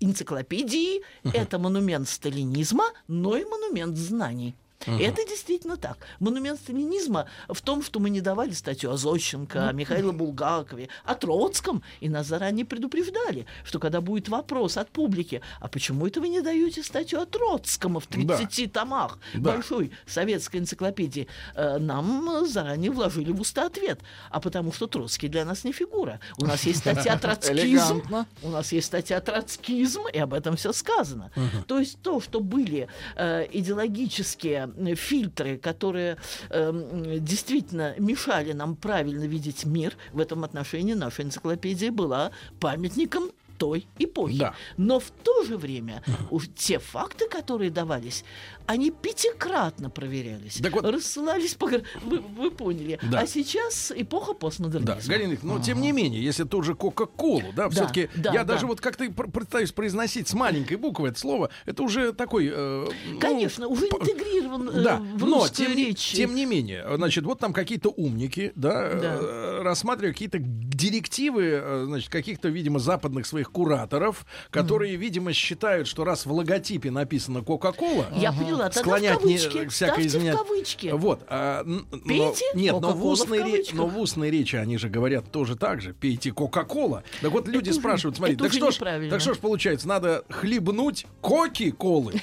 энциклопедии 0.00 1.02
это 1.32 1.58
монумент 1.58 2.08
сталинизма, 2.08 2.84
но 3.08 3.36
и 3.36 3.44
монумент 3.44 3.96
знаний. 3.96 4.54
И 4.86 5.02
Это 5.02 5.24
действительно 5.26 5.76
так. 5.76 5.98
Монумент 6.20 6.60
сталинизма 6.60 7.26
в 7.48 7.60
том, 7.60 7.82
что 7.82 8.00
мы 8.00 8.10
не 8.10 8.20
давали 8.20 8.52
статью 8.52 8.90
о 8.92 8.96
Зощенко, 8.96 9.68
о 9.68 9.72
Михаиле 9.72 10.12
Булгакове, 10.12 10.88
о 11.04 11.14
Троцком, 11.14 11.82
и 12.00 12.08
нас 12.08 12.26
заранее 12.26 12.64
предупреждали, 12.64 13.46
что 13.64 13.78
когда 13.78 14.00
будет 14.00 14.28
вопрос 14.28 14.76
от 14.76 14.90
публики, 14.90 15.40
а 15.60 15.68
почему 15.68 16.06
это 16.06 16.20
вы 16.20 16.28
не 16.28 16.40
даете 16.40 16.82
статью 16.82 17.20
о 17.20 17.26
Троцком 17.26 17.98
в 17.98 18.06
30 18.06 18.72
томах 18.72 19.18
Да. 19.34 19.52
большой 19.52 19.90
советской 20.06 20.58
энциклопедии, 20.58 21.26
э, 21.54 21.78
нам 21.78 22.46
заранее 22.46 22.90
вложили 22.90 23.32
в 23.32 23.40
уста 23.40 23.66
ответ. 23.66 24.00
А 24.30 24.40
потому 24.40 24.72
что 24.72 24.86
Троцкий 24.86 25.28
для 25.28 25.44
нас 25.44 25.64
не 25.64 25.72
фигура. 25.72 26.20
У 26.38 26.46
нас 26.46 26.62
есть 26.64 26.80
статья 26.80 27.16
«Троцкизм», 27.18 28.02
у 28.42 28.48
нас 28.50 28.72
есть 28.72 28.86
статья 28.86 29.20
«Троцкизм», 29.20 30.02
и 30.12 30.18
об 30.18 30.32
этом 30.34 30.56
все 30.56 30.72
сказано. 30.72 31.30
То 31.66 31.78
есть 31.78 31.98
то, 32.02 32.20
что 32.20 32.40
были 32.40 32.88
э, 33.16 33.46
идеологические 33.52 34.70
фильтры, 34.94 35.58
которые 35.58 36.16
э, 36.50 37.18
действительно 37.20 37.94
мешали 37.98 38.52
нам 38.52 38.76
правильно 38.76 39.24
видеть 39.24 39.64
мир, 39.64 39.96
в 40.12 40.20
этом 40.20 40.44
отношении 40.44 40.94
наша 40.94 41.22
энциклопедия 41.22 41.90
была 41.90 42.30
памятником 42.60 43.30
той 43.58 43.86
эпохи. 43.98 44.38
Да. 44.38 44.54
Но 44.76 45.00
в 45.00 45.10
то 45.10 45.44
же 45.44 45.56
время 45.56 46.02
уж 46.30 46.48
те 46.54 46.78
факты, 46.78 47.28
которые 47.28 47.70
давались, 47.70 48.24
они 48.66 48.90
пятикратно 48.90 49.90
проверялись, 49.90 50.56
Так 50.62 50.72
вот- 50.72 50.84
рассылались 50.84 51.54
по... 51.54 51.66
Вы, 51.66 52.18
вы 52.18 52.50
поняли. 52.50 52.98
Да. 53.02 53.20
А 53.20 53.26
сейчас 53.26 53.92
эпоха 53.94 54.34
постмодернизма. 54.34 54.96
Да, 54.96 55.00
Галина 55.06 55.36
но 55.42 55.60
тем 55.60 55.80
не 55.80 55.92
менее, 55.92 56.22
если 56.22 56.44
ту 56.44 56.62
же 56.62 56.74
Кока-Колу, 56.74 57.52
да, 57.54 57.64
Да, 57.64 57.70
все-таки 57.70 58.08
да, 58.16 58.32
я 58.32 58.44
да. 58.44 58.54
даже 58.54 58.66
вот 58.66 58.80
как-то 58.80 59.10
пытаюсь 59.10 59.72
произносить 59.72 60.28
с 60.28 60.34
маленькой 60.34 60.76
буквы 60.76 61.08
это 61.08 61.18
слово, 61.18 61.50
это 61.64 61.82
уже 61.82 62.12
такой... 62.12 62.50
э, 62.52 62.86
ну, 63.12 63.18
Конечно, 63.18 63.66
уже 63.68 63.86
п- 63.88 63.96
интегрирован 63.98 64.68
э, 64.70 64.82
Да, 64.82 64.96
в 64.96 65.24
но 65.26 65.46
тем, 65.48 65.74
не- 65.74 65.86
речь. 65.86 66.12
тем 66.12 66.34
не 66.34 66.44
менее, 66.46 66.84
значит, 66.96 67.24
вот 67.24 67.38
там 67.38 67.52
какие-то 67.52 67.90
умники, 67.90 68.52
да, 68.56 68.88
э, 68.92 69.62
рассматривают 69.62 70.14
какие-то 70.16 70.38
директивы, 70.40 71.42
э, 71.62 71.84
значит, 71.86 72.10
каких-то, 72.10 72.48
видимо, 72.48 72.78
западных 72.78 73.26
своих 73.26 73.45
кураторов, 73.50 74.26
которые, 74.50 74.96
видимо, 74.96 75.32
считают, 75.32 75.86
что 75.88 76.04
раз 76.04 76.26
в 76.26 76.32
логотипе 76.32 76.90
написано 76.90 77.42
Кока-Кола, 77.42 78.06
Я 78.16 78.32
поняла, 78.32 78.70
склонять 78.70 79.20
в 79.22 79.26
не- 79.26 79.68
всякое 79.68 80.06
изменять. 80.06 80.34
в 80.34 80.38
кавычки. 80.38 80.88
Вот. 80.94 81.20
а, 81.28 81.62
но- 81.64 82.34
нет, 82.54 82.72
но 82.80 82.92
в, 82.92 82.98
в 82.98 83.06
устной 83.06 83.38
ре- 83.38 83.44
кавычках. 83.44 83.74
но 83.74 83.86
в 83.86 83.98
устной 83.98 84.30
речи 84.30 84.56
они 84.56 84.78
же 84.78 84.88
говорят 84.88 85.30
тоже 85.30 85.56
так 85.56 85.80
же. 85.80 85.92
Пейте 85.94 86.32
Кока-Кола. 86.32 87.02
Так 87.20 87.30
вот 87.32 87.48
люди 87.48 87.70
уже- 87.70 87.78
спрашивают, 87.80 88.16
смотри, 88.16 88.34
это 88.34 88.44
так 88.44 88.52
что, 88.52 88.70
ж, 88.70 88.76
так 89.10 89.20
что 89.20 89.34
ж 89.34 89.38
получается, 89.38 89.88
надо 89.88 90.24
хлебнуть 90.28 91.06
коки-колы. 91.20 92.14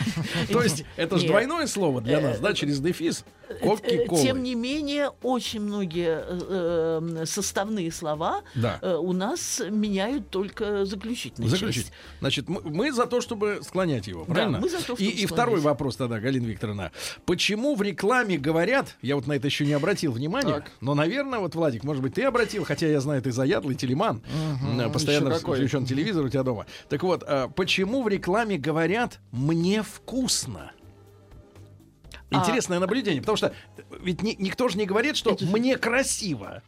То 0.52 0.62
есть 0.62 0.84
это 0.96 1.18
же 1.18 1.26
двойное 1.26 1.66
слово 1.66 2.00
для 2.00 2.20
нас, 2.20 2.38
да, 2.40 2.54
через 2.54 2.80
дефис. 2.80 3.24
Э, 3.50 3.54
Коки-колы. 3.66 4.22
Тем 4.22 4.42
не 4.42 4.54
менее, 4.54 5.10
очень 5.22 5.60
многие 5.60 6.22
э, 6.22 7.00
э, 7.20 7.26
составные 7.26 7.90
слова 7.90 8.42
Да. 8.54 8.78
э, 8.80 8.94
у 8.94 9.12
нас 9.12 9.60
меняют 9.68 10.30
только 10.30 10.84
заключительную 10.84 11.50
Заключить. 11.50 11.86
часть. 11.86 11.92
Значит, 12.20 12.48
мы, 12.48 12.60
мы 12.62 12.92
за 12.92 13.06
то, 13.06 13.20
чтобы 13.20 13.60
склонять 13.62 14.06
его, 14.06 14.24
правильно? 14.24 14.60
мы 14.60 14.68
за 14.68 14.76
то, 14.78 14.82
чтобы 14.84 15.02
и, 15.02 15.08
и 15.08 15.26
второй 15.26 15.60
вопрос 15.60 15.96
тогда, 15.96 16.20
Галина 16.20 16.46
Викторовна. 16.46 16.92
Почему 17.26 17.74
в 17.74 17.82
рекламе 17.82 18.38
говорят, 18.38 18.96
я 19.02 19.16
вот 19.16 19.26
на 19.26 19.32
это 19.32 19.48
еще 19.48 19.66
не 19.66 19.72
обратил 19.72 20.12
внимания, 20.12 20.54
Так. 20.54 20.70
но, 20.80 20.94
наверное, 20.94 21.40
вот, 21.40 21.54
Владик, 21.56 21.82
может 21.82 22.02
быть, 22.02 22.14
ты 22.14 22.22
обратил, 22.22 22.64
хотя 22.64 22.86
я 22.86 23.00
знаю, 23.00 23.20
ты 23.20 23.32
заядлый 23.32 23.74
телеман, 23.74 24.22
м, 24.62 24.92
постоянно 24.92 25.34
включен 25.34 25.84
телевизор 25.86 26.24
у 26.24 26.28
тебя 26.28 26.44
дома. 26.44 26.66
Так 26.88 27.02
вот, 27.02 27.24
почему 27.56 28.02
в 28.02 28.08
рекламе 28.08 28.58
говорят 28.58 29.18
«мне 29.32 29.82
вкусно»? 29.82 30.70
А- 32.30 32.38
Интересное 32.40 32.78
наблюдение, 32.78 33.20
потому 33.20 33.36
что 33.36 33.52
ведь 34.00 34.22
ни- 34.22 34.36
никто 34.38 34.68
же 34.68 34.78
не 34.78 34.86
говорит, 34.86 35.16
что 35.16 35.30
Это 35.32 35.44
мне 35.46 35.76
красиво. 35.76 36.62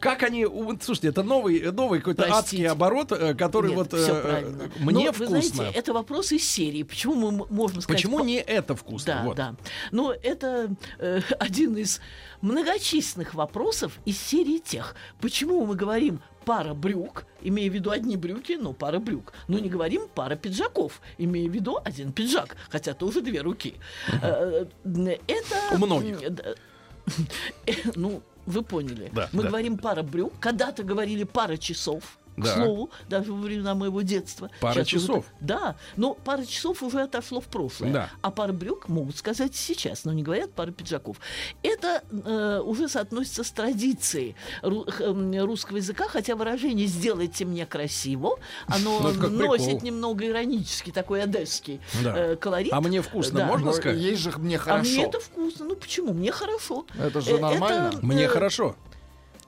Как 0.00 0.22
они, 0.22 0.46
слушайте, 0.82 1.08
это 1.08 1.22
новый, 1.22 1.72
новый 1.72 2.00
какой-то 2.00 2.30
адский 2.30 2.68
оборот, 2.68 3.10
э, 3.12 3.32
который 3.34 3.68
Нет, 3.68 3.76
вот 3.78 3.94
э, 3.94 4.20
правильно. 4.22 4.70
мне 4.80 5.06
Но, 5.06 5.12
вкусно. 5.12 5.36
Вы 5.36 5.42
знаете, 5.42 5.78
это 5.78 5.92
вопрос 5.94 6.30
из 6.32 6.46
серии. 6.46 6.82
Почему 6.82 7.30
мы 7.30 7.46
можем 7.48 7.80
сказать... 7.80 7.98
Почему 8.02 8.18
по- 8.18 8.22
не 8.22 8.36
это 8.36 8.76
вкусно? 8.76 9.14
Да, 9.14 9.22
Вот. 9.24 9.36
да. 9.36 9.54
Но 9.90 10.12
это 10.12 10.74
э, 10.98 11.20
один 11.38 11.76
из 11.78 12.02
многочисленных 12.42 13.32
вопросов 13.34 13.98
из 14.04 14.18
серии 14.20 14.58
тех. 14.58 14.94
Почему 15.22 15.64
мы 15.64 15.74
говорим 15.74 16.20
пара 16.44 16.74
брюк, 16.74 17.24
имея 17.42 17.70
в 17.70 17.74
виду 17.74 17.90
одни 17.90 18.16
брюки, 18.16 18.52
но 18.60 18.72
пара 18.72 18.98
брюк, 18.98 19.32
но 19.48 19.58
не 19.58 19.68
говорим 19.68 20.02
пара 20.14 20.36
пиджаков, 20.36 21.00
имея 21.18 21.48
в 21.48 21.52
виду 21.52 21.78
один 21.84 22.12
пиджак, 22.12 22.56
хотя 22.70 22.94
тоже 22.94 23.20
две 23.20 23.40
руки. 23.40 23.74
Э, 24.22 24.66
э, 24.84 25.18
Это... 25.26 25.74
У 25.74 25.78
многих. 25.78 26.18
э, 27.66 27.72
Ну, 27.94 28.22
вы 28.46 28.62
поняли. 28.62 29.10
Да, 29.12 29.28
Мы 29.32 29.42
да. 29.42 29.48
говорим 29.48 29.78
пара 29.78 30.02
брюк, 30.02 30.32
когда-то 30.40 30.82
говорили 30.82 31.24
пара 31.24 31.56
часов. 31.56 32.18
К 32.36 32.44
Да. 32.44 32.54
слову, 32.54 32.90
даже 33.10 33.32
во 33.32 33.38
времена 33.40 33.74
моего 33.74 34.00
детства. 34.02 34.50
Пара 34.60 34.72
Сейчас 34.74 34.86
уже 34.94 35.00
часов? 35.00 35.24
так- 35.26 35.34
Да, 35.40 35.76
но 35.96 36.14
пара 36.14 36.44
часов 36.46 36.82
уже 36.82 37.02
отошло 37.02 37.40
в 37.40 37.44
прошлое. 37.44 37.92
Да. 37.92 38.10
А 38.22 38.30
пара 38.30 38.52
брюк 38.52 38.88
могут 38.88 39.16
сказать 39.18 39.54
сейчас, 39.54 40.04
но 40.04 40.12
не 40.14 40.22
говорят 40.22 40.52
пара 40.52 40.70
пиджаков. 40.70 41.18
Это 41.62 42.02
э, 42.10 42.60
уже 42.64 42.88
соотносится 42.88 43.44
с 43.44 43.50
традицией 43.50 44.34
ру- 44.62 44.88
м, 45.02 45.44
русского 45.44 45.76
языка, 45.76 46.06
хотя 46.08 46.34
выражение 46.34 46.86
«сделайте 46.86 47.44
мне 47.44 47.66
красиво», 47.66 48.38
оно 48.66 48.98
Ну, 49.12 49.28
носит 49.28 49.64
прикол. 49.66 49.80
немного 49.82 50.26
иронический, 50.26 50.90
такой 50.92 51.22
одесский 51.22 51.80
Да. 52.02 52.16
э, 52.16 52.36
колорит. 52.36 52.72
А 52.72 52.80
мне 52.80 53.02
вкусно 53.02 53.40
Да. 53.40 53.46
можно 53.46 53.66
Но 53.66 53.72
сказать? 53.72 53.98
Есть 54.00 54.22
же 54.22 54.30
мне 54.38 54.56
А 54.56 54.58
хорошо. 54.60 54.90
мне 54.90 55.04
это 55.04 55.20
вкусно. 55.20 55.66
Ну 55.66 55.76
почему? 55.76 56.12
Мне 56.14 56.32
хорошо. 56.32 56.86
Это 56.98 57.20
же 57.20 57.32
Э, 57.32 57.38
нормально. 57.40 57.92
Мне 58.02 58.24
э, 58.24 58.28
хорошо. 58.28 58.74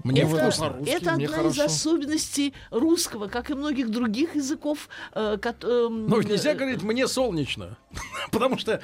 Мне 0.05 0.23
это, 0.23 0.37
вкусно. 0.51 0.77
это 0.87 1.13
мне 1.13 1.27
одна 1.27 1.39
из 1.49 1.57
хорошо. 1.57 1.65
особенностей 1.65 2.55
русского, 2.71 3.27
как 3.29 3.51
и 3.51 3.55
многих 3.55 3.91
других 3.91 4.37
языков. 4.37 4.89
э, 5.13 5.39
кот- 5.43 5.65
эм, 5.65 6.07
Ну, 6.09 6.19
ведь 6.21 6.29
нельзя 6.29 6.53
э, 6.53 6.55
говорить 6.55 6.83
«мне 6.83 7.09
солнечно», 7.09 7.79
потому 8.31 8.59
что 8.59 8.81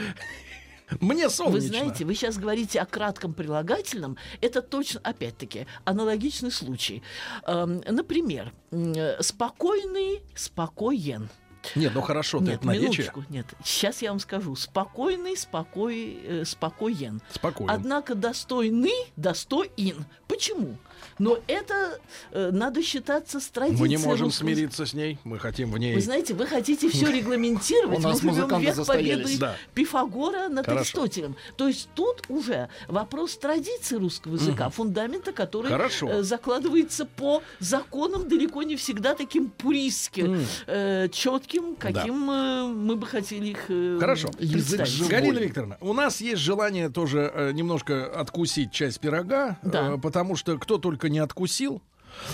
мне 1.01 1.29
солнечно. 1.31 1.61
Вы 1.61 1.61
знаете, 1.85 2.05
вы 2.05 2.15
сейчас 2.15 2.37
говорите 2.39 2.81
о 2.81 2.87
кратком 2.87 3.33
прилагательном. 3.35 4.17
Это 4.41 4.61
точно, 4.63 5.01
опять-таки, 5.05 5.67
аналогичный 5.85 6.51
случай. 6.51 7.03
Эм, 7.47 7.83
например, 7.87 8.53
э, 8.73 9.23
спокойный, 9.23 10.23
спокоен. 10.35 11.29
Нет, 11.75 11.93
ну 11.95 12.01
хорошо, 12.01 12.39
ты 12.39 12.45
Нет, 12.47 12.55
это 12.57 12.67
наречие. 12.69 12.89
минуточку, 12.91 13.25
нет. 13.29 13.47
Сейчас 13.63 14.01
я 14.01 14.11
вам 14.11 14.19
скажу. 14.19 14.57
Спокойный, 14.57 15.37
спокой, 15.37 16.19
э, 16.25 16.45
спокоен. 16.47 17.21
Спокойно. 17.31 17.73
Однако 17.75 18.15
достойный, 18.15 19.13
достоин. 19.17 20.07
Почему? 20.27 20.79
Но 21.21 21.39
это 21.47 22.01
э, 22.33 22.51
надо 22.51 22.83
считаться 22.83 23.39
с 23.41 23.47
традицией 23.49 23.81
Мы 23.81 23.89
не 23.89 23.99
можем 23.99 24.29
языка. 24.29 24.45
смириться 24.45 24.87
с 24.87 24.95
ней, 24.95 25.19
мы 25.25 25.39
хотим 25.39 25.71
в 25.71 25.79
ней... 25.79 25.95
Вы 25.95 26.01
знаете, 26.01 26.35
вы 26.35 26.47
хотите 26.47 26.89
все 26.89 27.11
регламентировать. 27.13 27.99
У 27.99 28.03
нас 28.03 28.23
Мы 28.23 28.33
живем 28.33 28.49
музыканты 28.49 28.67
век 28.79 28.87
победы 28.87 29.39
Да. 29.39 29.57
Пифагора 29.75 30.49
над 30.49 30.65
Хорошо. 30.67 30.81
Аристотелем. 31.03 31.37
То 31.57 31.69
есть 31.69 31.89
тут 31.95 32.23
уже 32.29 32.69
вопрос 32.89 33.37
традиции 33.37 33.97
русского 33.97 34.35
языка, 34.35 34.71
фундамента, 34.71 35.33
который 35.33 35.69
Хорошо. 35.69 36.09
э, 36.09 36.23
закладывается 36.23 37.05
по 37.05 37.43
законам 37.59 38.27
далеко 38.29 38.63
не 38.63 38.77
всегда 38.77 39.15
таким 39.15 39.51
пуристским, 39.51 40.41
э, 40.67 41.09
четким, 41.13 41.77
каким 41.77 42.31
э, 42.31 42.67
мы 42.67 42.97
бы 42.97 43.07
хотели 43.07 43.49
их 43.49 43.67
э, 43.69 43.99
Хорошо. 44.01 44.31
Язык 44.39 44.87
живой. 44.87 45.11
Галина 45.11 45.39
Викторовна, 45.39 45.77
у 45.83 45.93
нас 45.93 46.23
есть 46.23 46.41
желание 46.41 46.89
тоже 46.89 47.31
э, 47.35 47.53
немножко 47.53 48.07
откусить 48.07 48.73
часть 48.73 49.01
пирога, 49.01 49.59
Да. 49.63 49.95
э, 49.95 49.99
потому 49.99 50.35
что 50.37 50.57
кто 50.57 50.79
только 50.79 51.10
не 51.11 51.19
откусил, 51.19 51.83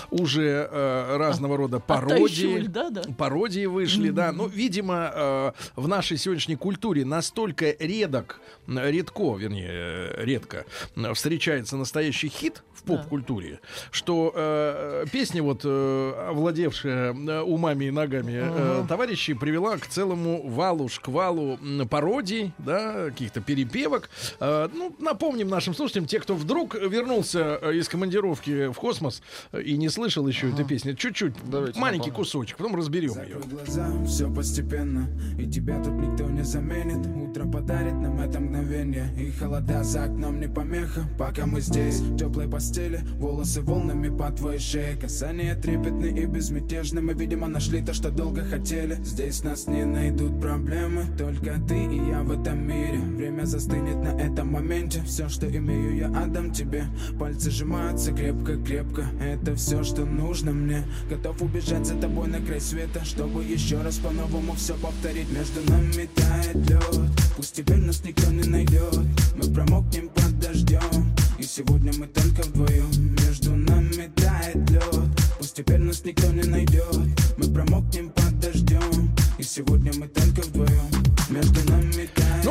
уже 0.09 0.67
э, 0.71 1.17
разного 1.17 1.57
рода 1.57 1.77
Оттащивали, 1.77 2.17
пародии, 2.17 2.67
да, 2.67 2.89
да. 2.89 3.01
пародии 3.17 3.65
вышли, 3.65 4.09
да. 4.09 4.31
Ну, 4.31 4.47
видимо, 4.47 5.11
э, 5.13 5.51
в 5.75 5.87
нашей 5.87 6.17
сегодняшней 6.17 6.55
культуре 6.55 7.05
настолько 7.05 7.71
редок, 7.79 8.39
редко, 8.67 9.35
вернее, 9.35 9.69
э, 9.71 10.23
редко 10.23 10.65
встречается 11.13 11.77
настоящий 11.77 12.29
хит 12.29 12.63
в 12.73 12.83
Да. 12.85 12.95
поп-культуре, 12.97 13.59
что 13.91 14.31
э, 14.35 15.05
песня 15.11 15.41
вот, 15.43 15.61
э, 15.63 16.27
овладевшая 16.29 17.13
э, 17.13 17.41
умами 17.41 17.85
и 17.85 17.91
ногами 17.91 18.33
э, 18.35 18.85
товарищей, 18.87 19.33
привела 19.33 19.77
к 19.77 19.87
целому 19.87 20.47
валу, 20.47 20.87
шквалу 20.89 21.59
пародий, 21.89 22.51
да, 22.57 23.05
каких-то 23.05 23.41
перепевок. 23.41 24.09
Э, 24.39 24.69
ну, 24.73 24.95
напомним 24.99 25.47
нашим 25.49 25.73
слушателям, 25.73 26.05
те, 26.05 26.19
кто 26.19 26.35
вдруг 26.35 26.75
вернулся 26.75 27.59
э, 27.61 27.73
из 27.75 27.87
командировки 27.89 28.67
в 28.67 28.73
космос 28.75 29.21
э, 29.51 29.61
и 29.67 29.77
не 29.77 29.89
слышал 29.89 30.25
еще 30.27 30.49
этой 30.49 30.65
песни, 30.65 30.93
чуть-чуть, 30.93 31.33
Давайте 31.51 31.77
маленький 31.79 32.09
напомним. 32.09 32.15
кусочек, 32.15 32.57
потом 32.57 32.75
разберем 32.75 33.11
ее. 33.11 33.35
Закрой 33.35 33.43
глаза, 33.49 34.05
все 34.05 34.33
постепенно 34.33 35.07
И 35.37 35.45
тебя 35.45 35.83
тут 35.83 35.93
никто 35.93 36.23
не 36.29 36.43
заменит. 36.43 37.05
Утро 37.05 37.45
подарит 37.45 37.93
нам 37.93 38.19
это 38.21 38.39
мгновение 38.39 39.09
И 39.17 39.31
холода 39.31 39.83
за 39.83 40.05
окном 40.05 40.39
не 40.39 40.47
помеха. 40.47 41.03
Пока 41.19 41.45
мы 41.45 41.59
здесь, 41.59 41.99
в 41.99 42.17
теплой 42.17 42.47
постели 42.47 43.01
Волосы 43.17 43.61
волнами 43.61 44.09
по 44.09 44.31
твоей 44.31 44.59
шее. 44.59 44.95
Касания 44.95 45.55
трепетны 45.55 46.07
и 46.07 46.25
безмятежны 46.25 47.01
Мы, 47.01 47.13
видимо, 47.13 47.47
нашли 47.47 47.83
то, 47.83 47.93
что 47.93 48.09
долго 48.09 48.45
хотели. 48.45 48.95
Здесь 49.03 49.43
нас 49.43 49.67
не 49.67 49.83
найдут 49.83 50.39
проблемы 50.39 51.05
Только 51.17 51.59
ты 51.67 51.77
и 51.77 51.97
я 52.07 52.23
в 52.23 52.31
этом 52.31 52.65
мире. 52.65 52.99
Время 52.99 53.43
застынет 53.43 53.97
на 53.97 54.17
этом 54.17 54.51
моменте. 54.53 55.01
Все, 55.05 55.27
что 55.27 55.45
имею, 55.45 55.97
я 55.97 56.07
отдам 56.07 56.53
тебе. 56.53 56.85
Пальцы 57.19 57.51
сжимаются 57.51 58.13
крепко-крепко 58.13 59.05
Это 59.21 59.56
все, 59.57 59.83
что 59.83 60.05
нужно 60.05 60.51
мне. 60.51 60.83
Готов 61.09 61.41
убежать 61.41 61.85
за 61.85 61.95
тобой 61.95 62.27
на 62.27 62.39
край 62.39 62.61
света 62.61 63.03
Чтобы 63.03 63.43
еще 63.43 63.81
раз 63.81 63.97
по-новому 63.97 64.53
все 64.53 64.75
повторить. 64.75 65.29
Между 65.31 65.59
нами 65.69 66.07
тает 66.15 66.69
лед 66.69 67.11
Пусть 67.35 67.55
теперь 67.55 67.77
нас 67.77 68.03
никто 68.03 68.31
не 68.31 68.47
найдет 68.47 68.97
Мы 69.35 69.53
промокнем 69.53 70.09
под 70.09 70.39
дождем 70.39 71.11
И 71.39 71.43
сегодня 71.43 71.91
мы 71.97 72.07
только 72.07 72.43
вдвоем 72.43 73.15
Между 73.25 73.55
нами 73.55 74.09
тает 74.15 74.69
лед 74.69 75.09
Пусть 75.37 75.55
теперь 75.55 75.79
нас 75.79 76.03
никто 76.05 76.27
не 76.31 76.43
найдет 76.43 76.97
Мы 77.37 77.47
промокнем 77.53 78.09
под 78.09 78.39
дождем 78.39 79.11
И 79.37 79.43
сегодня 79.43 79.91
мы 79.97 80.07
только 80.07 80.41
вдвоем 80.41 80.66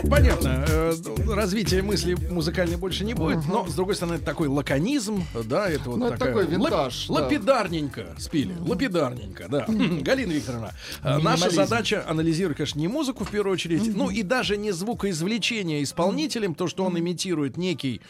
понятно. 0.08 0.64
Э, 0.68 0.92
ну, 1.24 1.34
развития 1.34 1.82
мысли 1.82 2.14
музыкальной 2.30 2.76
больше 2.76 3.04
не 3.04 3.14
будет, 3.14 3.46
но, 3.48 3.66
с 3.66 3.74
другой 3.74 3.94
стороны, 3.94 4.16
это 4.16 4.24
такой 4.24 4.48
лаконизм, 4.48 5.24
да, 5.44 5.68
это 5.68 5.90
вот 5.90 5.98
Ну, 5.98 6.10
такая... 6.10 6.28
такой 6.28 6.46
винтаж, 6.46 7.08
лап- 7.08 7.16
да. 7.18 7.24
Лапидарненько 7.24 8.06
спели, 8.18 8.54
лапидарненько, 8.60 9.46
да. 9.48 9.66
Галина 9.68 10.32
Викторовна, 10.32 10.72
э, 11.02 11.18
наша 11.18 11.50
задача 11.50 12.04
анализировать, 12.08 12.56
конечно, 12.58 12.78
не 12.78 12.88
музыку 12.88 13.24
в 13.24 13.30
первую 13.30 13.52
очередь, 13.54 13.94
ну 13.94 14.10
и 14.10 14.22
даже 14.22 14.56
не 14.56 14.72
звукоизвлечение 14.72 15.82
исполнителем, 15.82 16.54
то, 16.54 16.66
что 16.68 16.84
он 16.84 16.98
имитирует 16.98 17.56
некий 17.56 18.00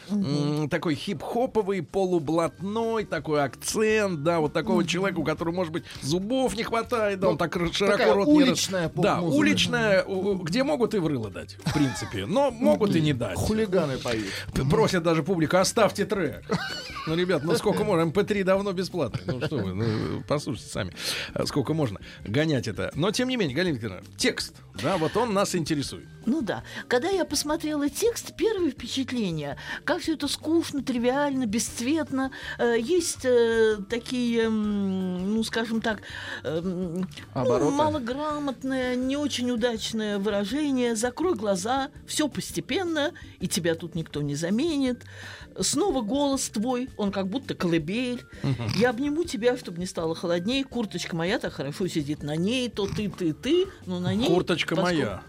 такой 0.69 0.95
хип-хоповый, 0.95 1.81
полублатной 1.81 3.05
такой 3.05 3.43
акцент, 3.43 4.23
да, 4.23 4.39
вот 4.39 4.53
такого 4.53 4.85
человека, 4.85 5.19
у 5.19 5.23
которого, 5.23 5.53
может 5.55 5.73
быть, 5.73 5.83
зубов 6.01 6.55
не 6.55 6.63
хватает, 6.63 7.19
да, 7.19 7.29
он 7.29 7.37
так 7.37 7.55
р- 7.55 7.73
широко 7.73 8.13
рот 8.13 8.27
не 8.27 8.33
уличная 8.33 8.91
Да, 8.95 9.21
уличная, 9.21 10.05
где 10.43 10.63
могут 10.63 10.93
и 10.93 10.99
в 10.99 11.07
рыло 11.07 11.29
дать, 11.29 11.57
в 11.65 11.73
принципе, 11.73 11.86
но 12.27 12.51
могут 12.51 12.95
и 12.95 13.01
не 13.01 13.13
дать. 13.13 13.37
Хулиганы 13.37 13.97
поют. 13.97 14.31
Просят 14.69 15.03
даже 15.03 15.23
публика, 15.23 15.61
оставьте 15.61 16.05
трек. 16.05 16.43
Ну, 17.07 17.15
ребят, 17.15 17.43
ну 17.43 17.55
сколько 17.55 17.83
можно? 17.83 18.09
MP3 18.09 18.43
давно 18.43 18.73
бесплатный. 18.73 19.21
Ну 19.33 19.45
что 19.45 19.57
вы, 19.57 19.73
ну, 19.73 20.23
послушайте 20.27 20.69
сами, 20.69 20.93
а 21.33 21.45
сколько 21.45 21.73
можно 21.73 21.99
гонять 22.25 22.67
это. 22.67 22.91
Но, 22.95 23.11
тем 23.11 23.29
не 23.29 23.37
менее, 23.37 23.55
Галина 23.55 23.75
Викторовна, 23.75 24.03
текст, 24.17 24.55
да, 24.81 24.97
вот 24.97 25.15
он 25.15 25.33
нас 25.33 25.55
интересует. 25.55 26.07
Ну 26.27 26.41
да. 26.41 26.63
Когда 26.89 27.07
я 27.07 27.23
посмотрела 27.23 27.89
текст, 27.89 28.35
первое 28.35 28.69
впечатление, 28.69 29.55
как 29.85 30.01
все 30.01 30.15
это 30.15 30.27
скучно, 30.27 30.83
тривиально, 30.83 31.45
бесцветно. 31.45 32.31
Э, 32.59 32.75
есть 32.77 33.23
э, 33.23 33.77
такие, 33.89 34.49
ну, 34.49 35.41
скажем 35.43 35.79
так, 35.79 36.01
э, 36.43 36.59
ну, 36.61 37.05
Обороты. 37.33 37.71
малограмотное, 37.71 38.95
не 38.97 39.15
очень 39.15 39.49
удачное 39.51 40.19
выражение. 40.19 40.97
Закрой 40.97 41.33
глаза, 41.33 41.91
все 42.05 42.27
постепенно, 42.27 43.13
и 43.39 43.47
тебя 43.47 43.75
тут 43.75 43.95
никто 43.95 44.21
не 44.21 44.35
заменит. 44.35 45.05
Снова 45.57 46.01
голос 46.01 46.49
твой, 46.49 46.89
он 46.97 47.13
как 47.13 47.29
будто 47.29 47.55
колыбель. 47.55 48.21
Я 48.75 48.89
обниму 48.89 49.23
тебя, 49.23 49.55
чтобы 49.57 49.79
не 49.79 49.85
стало 49.85 50.13
холодней. 50.13 50.63
Курточка 50.63 51.15
моя 51.15 51.39
так 51.39 51.53
хорошо 51.53 51.87
сидит 51.87 52.21
на 52.21 52.35
ней, 52.35 52.67
то 52.69 52.85
ты, 52.85 53.09
ты, 53.09 53.31
ты, 53.33 53.67
но 53.85 54.01
на 54.01 54.13
ней... 54.13 54.27
Курточка 54.27 54.75
поскольку- 54.75 55.03
моя. 55.03 55.23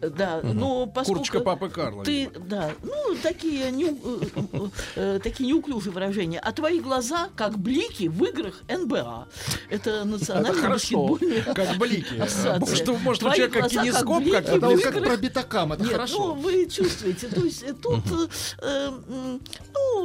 Да, 0.00 0.40
но 0.42 0.86
поскольку... 0.86 1.18
Курточка 1.20 1.40
папы 1.40 1.68
Карла. 1.68 2.04
Ты, 2.04 2.24
видимо. 2.26 2.44
да, 2.46 2.70
ну, 2.82 3.14
такие, 3.22 3.70
не, 3.70 3.86
э, 3.86 4.68
э, 4.96 5.20
такие 5.22 5.48
неуклюжие 5.48 5.92
выражения. 5.92 6.38
А 6.40 6.52
твои 6.52 6.80
глаза, 6.80 7.28
как 7.36 7.58
блики 7.58 8.08
в 8.08 8.22
играх 8.24 8.62
НБА. 8.68 9.28
Это 9.70 9.88
Это 9.88 10.04
национальная 10.04 10.52
хорошо, 10.52 11.06
баскетбольная 11.08 11.42
как 11.54 11.78
блики. 11.78 12.20
ассоциация. 12.20 12.76
Что, 12.76 12.96
может, 12.98 13.22
у 13.22 13.26
Твои 13.26 13.36
человека 13.36 13.60
глаза, 13.60 13.74
как 13.74 13.84
кинескоп 13.84 14.18
блики 14.22 14.32
как-то 14.32 14.52
в 14.52 14.56
Это 14.56 14.66
вот 14.66 14.82
как 14.82 14.96
играх. 14.96 15.08
про 15.08 15.16
битакам, 15.16 15.72
это 15.72 15.82
Нет, 15.82 15.92
хорошо. 15.92 16.18
ну 16.18 16.34
вы 16.34 16.66
чувствуете, 16.66 17.28
то 17.28 17.40
есть 17.40 17.62
э, 17.62 17.72
тут, 17.74 18.02
э, 18.12 18.90
э, 19.08 19.38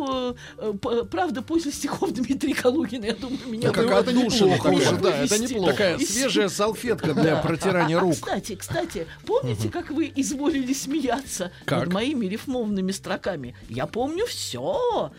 ну, 0.08 0.36
э, 0.58 1.04
правда, 1.10 1.42
после 1.42 1.72
стихов 1.72 2.12
Дмитрия 2.12 2.54
Калугина, 2.54 3.06
я 3.06 3.16
думаю, 3.16 3.40
меня 3.48 3.70
Это 3.70 3.82
бы 3.82 3.88
как 3.88 4.08
отдушина 4.08 4.58
было 4.58 5.00
да, 5.00 5.18
это 5.24 5.40
неплохо. 5.40 5.72
Такая 5.72 6.00
свежая 6.00 6.50
салфетка 6.50 7.14
для 7.14 7.38
протирания 7.38 7.98
а, 7.98 8.02
рук. 8.02 8.14
кстати, 8.14 8.56
кстати, 8.56 9.08
помните, 9.26 9.70
как 9.70 9.92
вы 9.92 10.12
изволили 10.16 10.74
смеяться 10.74 11.52
над 11.66 11.92
моими 11.92 12.26
рифмовными 12.26 12.92
строками? 12.92 13.56
Я 13.70 13.88
помню 13.88 14.26
все. 14.26 15.12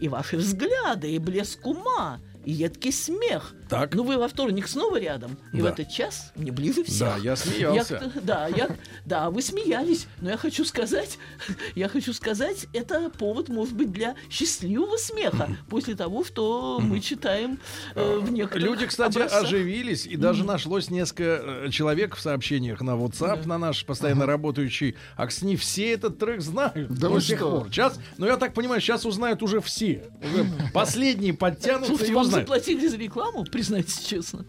И 0.00 0.08
ваши 0.08 0.36
взгляды, 0.36 1.10
и 1.10 1.18
блеск 1.18 1.64
ума, 1.66 2.20
и 2.44 2.52
едкий 2.52 2.92
смех. 2.92 3.54
Так. 3.68 3.94
Ну, 3.94 4.04
вы 4.04 4.16
во 4.18 4.28
вторник 4.28 4.68
снова 4.68 4.98
рядом, 5.00 5.36
и 5.52 5.60
в 5.60 5.64
Да. 5.64 5.70
этот 5.70 5.90
час 5.90 6.32
мне 6.36 6.52
ближе 6.52 6.84
всех. 6.84 6.98
Да, 7.00 7.16
я 7.22 7.36
смеялся. 7.36 8.12
Я- 8.14 8.20
да, 8.22 8.46
я, 8.48 8.68
да, 9.04 9.30
вы 9.30 9.42
смеялись, 9.42 10.06
но 10.20 10.30
я 10.30 10.36
хочу 10.36 10.64
сказать, 10.64 11.18
я 11.74 11.88
хочу 11.88 12.12
сказать, 12.12 12.66
это 12.72 13.10
повод, 13.10 13.48
может 13.48 13.74
быть, 13.74 13.90
для 13.92 14.14
счастливого 14.30 14.96
смеха 14.96 15.48
после 15.68 15.94
того, 15.94 16.24
что 16.24 16.78
мы 16.80 17.00
читаем 17.00 17.58
э, 17.94 18.18
в 18.18 18.30
некоторых 18.30 18.64
Люди, 18.66 18.86
кстати, 18.86 19.16
образцах. 19.16 19.44
оживились, 19.44 20.06
и 20.06 20.16
даже 20.16 20.44
нашлось 20.44 20.90
несколько 20.90 21.40
э, 21.66 21.70
человек 21.70 22.14
в 22.16 22.20
сообщениях 22.20 22.80
на 22.82 22.92
WhatsApp, 22.92 23.46
на 23.46 23.58
наш 23.58 23.84
постоянно 23.84 24.26
работающий. 24.26 24.96
А 25.16 25.26
не 25.42 25.56
все 25.56 25.92
этот 25.92 26.18
трек 26.18 26.40
знают 26.40 26.88
Да 26.92 27.08
до 27.08 27.20
сих 27.20 27.38
что? 27.38 27.50
пор. 27.60 27.68
Сейчас, 27.68 27.98
ну 28.18 28.26
я 28.26 28.36
так 28.36 28.54
понимаю, 28.54 28.80
сейчас 28.80 29.04
узнают 29.04 29.42
уже 29.42 29.60
все. 29.60 30.04
Уже 30.22 30.46
последние 30.72 31.34
подтянутся 31.34 31.88
Слушайте, 31.88 32.12
и 32.12 32.14
вам 32.14 32.24
узнают. 32.26 32.48
заплатили 32.48 32.86
за 32.86 32.96
рекламу, 32.96 33.44
признайтесь 33.56 34.00
честно. 34.00 34.44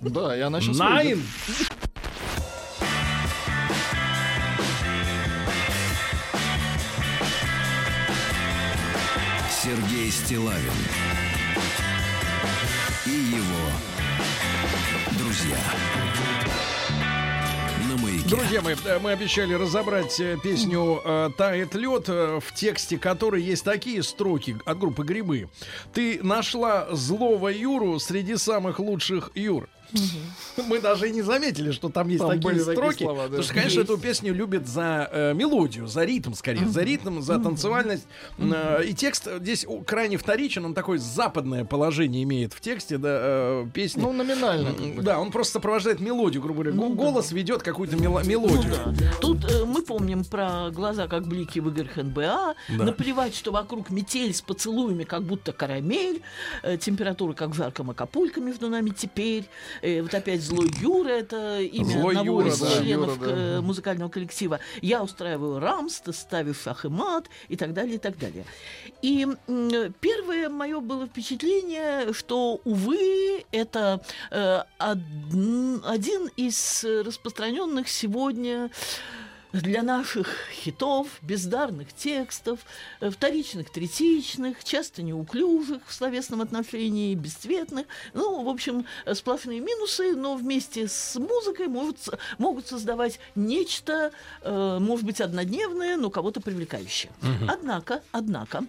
Да, 0.00 0.36
и 0.36 0.40
она 0.40 0.60
сейчас 0.60 0.76
Найн! 0.76 1.22
Сергей 9.62 10.10
Стилавин 10.10 10.72
и 13.06 13.10
его 13.10 13.70
друзья. 15.16 16.05
Маяке. 18.26 18.36
Друзья 18.36 18.62
мои, 18.62 18.74
э, 18.84 18.98
мы 18.98 19.12
обещали 19.12 19.54
разобрать 19.54 20.18
э, 20.20 20.36
песню 20.42 21.00
э, 21.04 21.30
«Тает 21.36 21.74
лед», 21.74 22.08
в 22.08 22.54
тексте 22.54 22.98
которой 22.98 23.42
есть 23.42 23.64
такие 23.64 24.02
строки 24.02 24.56
от 24.64 24.78
группы 24.78 25.04
«Грибы». 25.04 25.48
«Ты 25.92 26.20
нашла 26.22 26.88
злого 26.90 27.48
Юру 27.48 27.98
среди 27.98 28.36
самых 28.36 28.78
лучших 28.78 29.30
Юр». 29.34 29.68
Мы 30.68 30.80
даже 30.80 31.08
и 31.08 31.12
не 31.12 31.22
заметили, 31.22 31.70
что 31.70 31.88
там 31.88 32.08
есть 32.08 32.20
Там 32.20 32.30
такие 32.30 32.42
были 32.44 32.58
такие 32.58 32.74
строки. 32.76 33.02
слова, 33.04 33.22
да. 33.22 33.24
Потому 33.28 33.42
что, 33.42 33.54
конечно, 33.54 33.80
Есть. 33.80 33.90
эту 33.90 33.98
песню 34.00 34.34
любят 34.34 34.66
за 34.66 35.08
э, 35.12 35.34
мелодию, 35.34 35.86
за 35.86 36.04
ритм, 36.04 36.32
скорее, 36.34 36.66
за 36.66 36.82
ритм, 36.82 37.20
за 37.20 37.38
танцевальность. 37.38 38.06
Э, 38.38 38.82
и 38.84 38.94
текст 38.94 39.28
здесь 39.40 39.66
крайне 39.86 40.16
вторичен, 40.16 40.64
он 40.64 40.74
такое 40.74 40.98
западное 40.98 41.64
положение 41.64 42.22
имеет 42.24 42.52
в 42.52 42.60
тексте 42.60 42.98
да, 42.98 43.08
э, 43.20 43.66
песни. 43.72 44.00
Ну, 44.00 44.12
номинально. 44.12 44.72
как 44.72 44.94
бы. 44.96 45.02
Да, 45.02 45.20
он 45.20 45.30
просто 45.30 45.54
сопровождает 45.54 46.00
мелодию, 46.00 46.42
грубо 46.42 46.62
говоря. 46.64 46.76
Го- 46.76 46.90
Голос 46.94 47.32
ведет 47.32 47.62
какую-то 47.62 47.96
мело- 47.96 48.22
Ну 48.22 48.28
мелодию. 48.28 48.74
да. 48.74 48.94
Тут 49.20 49.44
э, 49.50 49.64
мы 49.64 49.82
помним 49.82 50.24
про 50.24 50.70
глаза 50.70 51.06
как 51.08 51.26
блики 51.26 51.58
в 51.60 51.68
играх 51.68 51.96
НБА. 51.96 52.54
Да. 52.68 52.84
Наплевать, 52.84 53.34
что 53.34 53.52
вокруг 53.52 53.90
метель 53.90 54.32
с 54.34 54.40
поцелуями, 54.42 55.04
как 55.04 55.22
будто 55.22 55.52
карамель. 55.52 56.22
Э, 56.62 56.76
температура, 56.76 57.32
как 57.34 57.50
в 57.50 57.54
жарком 57.54 57.90
Акапулько 57.90 58.40
между 58.40 58.68
нами 58.68 58.90
теперь. 58.90 59.44
Э, 59.82 60.02
вот 60.02 60.14
опять 60.14 60.40
злой 60.40 60.70
Юра, 60.80 61.08
это 61.08 61.60
имя 61.60 61.84
Злой 62.00 62.16
одного 62.16 62.40
Юра, 62.42 62.52
из 62.52 62.58
да. 62.60 62.70
членов 62.70 63.16
Юра, 63.18 63.26
да. 63.26 63.32
э, 63.36 63.60
музыкального 63.60 64.08
коллектива. 64.08 64.60
Я 64.82 65.02
устраиваю 65.02 65.58
рамс, 65.58 66.00
ты 66.00 66.12
ставишь 66.12 66.62
шах 66.62 66.84
и 66.84 66.88
мат 66.88 67.26
и 67.48 67.56
так 67.56 67.72
далее, 67.72 67.96
и 67.96 67.98
так 67.98 68.18
далее. 68.18 68.44
И 69.02 69.26
м, 69.46 69.94
первое 70.00 70.48
мое 70.48 70.80
было 70.80 71.06
впечатление, 71.06 72.12
что, 72.12 72.60
увы, 72.64 73.44
это 73.52 74.00
э, 74.30 74.62
одн- 74.78 75.80
один 75.86 76.28
из 76.36 76.84
э, 76.84 77.02
распространенных 77.02 77.88
сегодня 77.88 78.70
для 79.62 79.82
наших 79.82 80.28
хитов, 80.52 81.08
бездарных 81.22 81.92
текстов, 81.92 82.60
э, 83.00 83.10
вторичных, 83.10 83.70
третичных, 83.70 84.64
часто 84.64 85.02
неуклюжих 85.02 85.82
в 85.86 85.92
словесном 85.92 86.40
отношении, 86.40 87.14
бесцветных. 87.14 87.86
Ну, 88.14 88.42
в 88.42 88.48
общем, 88.48 88.86
э, 89.04 89.14
сплошные 89.14 89.60
минусы, 89.60 90.14
но 90.14 90.34
вместе 90.34 90.88
с 90.88 91.16
музыкой 91.16 91.68
может, 91.68 92.08
могут 92.38 92.66
создавать 92.66 93.18
нечто, 93.34 94.12
э, 94.42 94.78
может 94.80 95.04
быть, 95.04 95.20
однодневное, 95.20 95.96
но 95.96 96.10
кого-то 96.10 96.40
привлекающее. 96.40 97.12
Однако, 97.48 98.02
однако, 98.12 98.64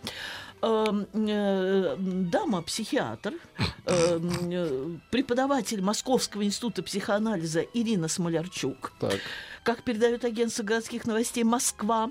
эм, 0.61 1.07
э, 1.13 1.95
дама-психиатр, 1.97 3.33
эм, 3.85 4.31
э, 4.51 4.97
преподаватель 5.11 5.81
Московского 5.81 6.43
института 6.43 6.83
психоанализа 6.83 7.61
Ирина 7.73 8.07
Смолярчук, 8.07 8.93
Так. 8.99 9.19
Как 9.67 9.83
передает 9.83 10.23
агентство 10.23 10.63
городских 10.63 11.05
новостей 11.05 11.43
Москва, 11.43 12.09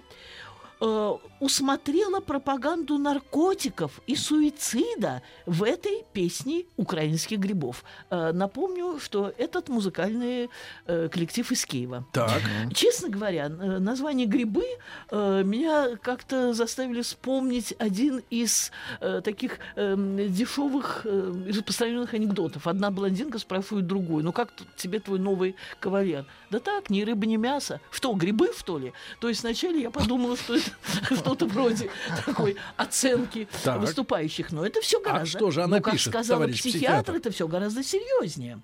э, 0.79 1.13
усмотрела 1.41 2.21
пропаганду 2.21 2.99
наркотиков 2.99 4.01
и 4.07 4.15
суицида 4.15 5.23
в 5.47 5.63
этой 5.63 6.05
песне 6.13 6.65
украинских 6.77 7.39
грибов. 7.39 7.83
Э, 8.11 8.33
напомню, 8.33 8.99
что 9.01 9.33
этот 9.39 9.71
музыкальный 9.71 10.51
э, 10.87 11.09
коллектив 11.09 11.51
из 11.51 11.65
Киева. 11.65 12.05
Так. 12.13 12.43
Честно 12.75 13.09
говоря, 13.09 13.47
э, 13.47 13.79
название 13.79 14.27
«Грибы» 14.27 14.67
э, 15.11 15.43
меня 15.43 15.97
как-то 15.97 16.53
заставили 16.53 17.01
вспомнить 17.01 17.75
один 17.79 18.23
из 18.29 18.71
э, 19.01 19.23
таких 19.25 19.61
эм, 19.77 20.31
дешевых 20.31 21.07
э, 21.07 21.33
распространенных 21.49 22.13
анекдотов. 22.13 22.67
Одна 22.67 22.91
блондинка 22.91 23.39
спрашивает 23.39 23.87
другую, 23.87 24.25
ну 24.25 24.33
как 24.33 24.51
тебе 24.77 25.01
твой 25.01 25.19
новый 25.19 25.57
кавалер? 25.81 26.27
Да 26.51 26.61
так, 26.61 26.91
ни 26.91 27.03
рыба, 27.03 27.27
ни 27.27 27.37
мясо. 27.37 27.81
Что, 27.91 28.13
грибы, 28.13 28.51
что 28.57 28.79
ли? 28.79 28.93
То 29.21 29.29
есть 29.29 29.43
вначале 29.43 29.83
я 29.83 29.91
подумала, 29.91 30.37
что 30.37 30.57
это 30.57 30.71
что-то 31.17 31.47
вроде 31.47 31.91
такой 32.25 32.57
оценки 32.77 33.49
Так. 33.65 33.81
выступающих. 33.81 34.53
Но 34.53 34.65
это 34.65 34.81
все 34.81 35.01
гораздо... 35.01 35.39
что 35.39 35.51
же 35.51 35.63
она 35.63 35.79
ну, 35.79 35.83
как 35.83 35.95
пишет, 35.95 36.13
сказала 36.13 36.47
психиатр, 36.47 36.69
психиатр? 36.79 37.15
это 37.15 37.31
все 37.31 37.49
гораздо 37.49 37.83
серьезнее. 37.83 38.61